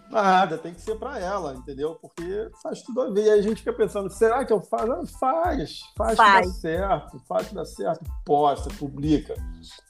Nada, 0.10 0.58
tem 0.58 0.74
que 0.74 0.82
ser 0.82 0.96
para 0.96 1.20
ela, 1.20 1.56
entendeu? 1.56 1.98
Porque 2.00 2.50
faz 2.62 2.82
tudo 2.84 3.02
a 3.02 3.10
ver. 3.10 3.26
E 3.26 3.30
aí 3.30 3.40
a 3.40 3.42
gente 3.42 3.58
fica 3.58 3.74
pensando, 3.74 4.10
será 4.10 4.46
que 4.46 4.54
eu 4.54 4.62
faço? 4.62 4.92
Ah, 4.92 5.06
faz, 5.20 5.82
faz, 5.98 6.16
faz. 6.18 6.46
que 6.46 6.48
dá 6.48 6.54
certo, 6.54 7.20
faz 7.28 7.48
que 7.48 7.56
dá 7.56 7.66
certo, 7.66 8.06
posta, 8.24 8.70
publica, 8.78 9.34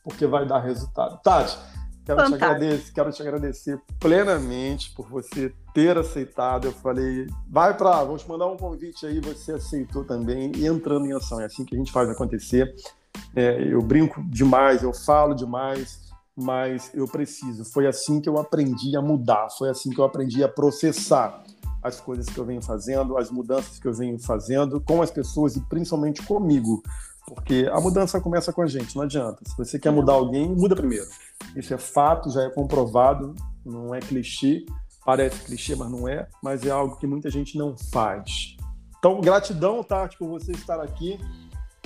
porque 0.03 0.25
vai 0.25 0.45
dar 0.45 0.59
resultado. 0.59 1.19
Tati, 1.21 1.57
Quero 2.05 2.23
te, 2.23 2.35
agradecer, 2.35 2.93
quero 2.93 3.11
te 3.11 3.21
agradecer 3.23 3.81
plenamente 3.99 4.93
por 4.93 5.09
você 5.09 5.51
ter 5.73 5.97
aceitado. 5.97 6.65
Eu 6.65 6.71
falei, 6.71 7.25
vai 7.49 7.75
para, 7.75 8.03
vou 8.03 8.15
te 8.15 8.29
mandar 8.29 8.45
um 8.45 8.55
convite 8.55 9.07
aí, 9.07 9.19
você 9.19 9.53
aceitou 9.53 10.03
também 10.03 10.51
e 10.55 10.67
entrando 10.67 11.07
em 11.07 11.13
ação. 11.13 11.41
É 11.41 11.45
assim 11.45 11.65
que 11.65 11.73
a 11.73 11.77
gente 11.77 11.91
faz 11.91 12.07
acontecer. 12.07 12.75
É, 13.35 13.73
eu 13.73 13.81
brinco 13.81 14.23
demais, 14.29 14.83
eu 14.83 14.93
falo 14.93 15.33
demais, 15.33 16.04
mas 16.35 16.91
eu 16.93 17.07
preciso. 17.07 17.63
Foi 17.65 17.87
assim 17.87 18.19
que 18.19 18.27
eu 18.27 18.37
aprendi 18.37 18.95
a 18.95 19.01
mudar, 19.01 19.49
foi 19.57 19.69
assim 19.69 19.89
que 19.89 19.99
eu 19.99 20.03
aprendi 20.03 20.43
a 20.43 20.49
processar 20.49 21.43
as 21.81 22.01
coisas 22.01 22.25
que 22.25 22.37
eu 22.37 22.45
venho 22.45 22.61
fazendo, 22.61 23.17
as 23.17 23.29
mudanças 23.29 23.77
que 23.77 23.87
eu 23.87 23.93
venho 23.93 24.19
fazendo 24.19 24.81
com 24.81 25.01
as 25.01 25.11
pessoas 25.11 25.55
e 25.55 25.61
principalmente 25.61 26.21
comigo. 26.23 26.81
Porque 27.27 27.69
a 27.71 27.79
mudança 27.79 28.19
começa 28.19 28.51
com 28.51 28.61
a 28.61 28.67
gente, 28.67 28.95
não 28.95 29.03
adianta. 29.03 29.37
Se 29.47 29.57
você 29.57 29.79
quer 29.79 29.91
mudar 29.91 30.13
alguém, 30.13 30.47
muda 30.49 30.75
primeiro. 30.75 31.05
Isso 31.55 31.73
é 31.73 31.77
fato, 31.77 32.29
já 32.29 32.43
é 32.43 32.49
comprovado, 32.49 33.33
não 33.63 33.93
é 33.93 33.99
clichê. 33.99 34.65
Parece 35.05 35.43
clichê, 35.43 35.75
mas 35.75 35.89
não 35.89 36.07
é. 36.07 36.27
Mas 36.41 36.65
é 36.65 36.71
algo 36.71 36.97
que 36.97 37.07
muita 37.07 37.29
gente 37.29 37.57
não 37.57 37.75
faz. 37.91 38.55
Então, 38.97 39.21
gratidão, 39.21 39.83
Tati, 39.83 40.17
por 40.17 40.27
você 40.27 40.51
estar 40.51 40.79
aqui. 40.79 41.19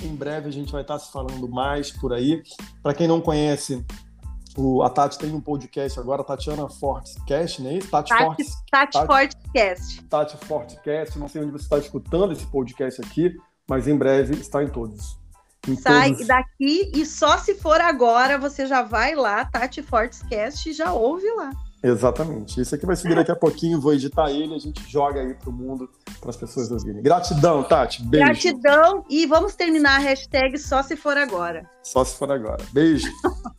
Em 0.02 0.16
breve 0.16 0.48
a 0.48 0.52
gente 0.52 0.72
vai 0.72 0.82
estar 0.82 0.98
se 0.98 1.12
falando 1.12 1.48
mais 1.50 1.92
por 1.92 2.14
aí. 2.14 2.42
Para 2.82 2.94
quem 2.94 3.08
não 3.08 3.20
conhece, 3.20 3.86
o, 4.60 4.84
a 4.84 4.90
Tati 4.90 5.18
tem 5.18 5.34
um 5.34 5.40
podcast 5.40 5.98
agora, 5.98 6.22
Tatiana 6.22 6.68
Fortecast, 6.68 7.62
não 7.62 7.70
é 7.70 7.76
isso? 7.76 7.90
Tati, 7.90 8.10
Tati, 8.10 8.24
Fortes, 8.24 8.54
Tati, 8.70 8.92
Tati 8.92 9.08
Fortecast. 9.08 10.04
Tati 10.04 10.38
Fortecast. 10.46 11.18
Não 11.18 11.30
sei 11.30 11.42
onde 11.42 11.52
você 11.52 11.64
está 11.64 11.78
escutando 11.78 12.34
esse 12.34 12.46
podcast 12.46 13.02
aqui, 13.02 13.34
mas 13.68 13.88
em 13.88 13.96
breve 13.96 14.36
está 14.36 14.62
em 14.62 14.68
todos. 14.68 15.18
Sai 15.82 16.12
todos... 16.12 16.28
daqui 16.28 16.92
e 16.94 17.06
só 17.06 17.38
se 17.38 17.56
for 17.56 17.80
agora 17.80 18.38
você 18.38 18.66
já 18.66 18.82
vai 18.82 19.16
lá, 19.16 19.46
Tati 19.46 19.82
Fortescast, 19.82 20.70
e 20.70 20.74
já 20.74 20.92
ouve 20.92 21.30
lá. 21.32 21.52
Exatamente. 21.82 22.60
Isso 22.60 22.76
aqui 22.76 22.86
vai 22.86 22.98
subir 22.98 23.16
daqui 23.16 23.32
a 23.32 23.36
pouquinho, 23.38 23.80
vou 23.80 23.94
editar 23.94 24.30
ele, 24.30 24.54
a 24.54 24.60
gente 24.60 24.84
joga 24.92 25.22
aí 25.22 25.34
pro 25.36 25.54
mundo, 25.54 25.90
para 26.20 26.32
as 26.32 26.36
pessoas 26.36 26.70
ouvirem. 26.70 27.02
Gratidão, 27.02 27.64
Tati. 27.64 28.04
Beijo. 28.04 28.26
Gratidão 28.26 29.06
e 29.10 29.26
vamos 29.26 29.56
terminar 29.56 29.96
a 29.96 30.00
hashtag 30.00 30.58
só 30.58 30.84
se 30.84 30.98
for 30.98 31.16
agora. 31.16 31.70
Só 31.82 32.04
se 32.04 32.18
for 32.18 32.30
agora. 32.30 32.62
Beijo. 32.74 33.08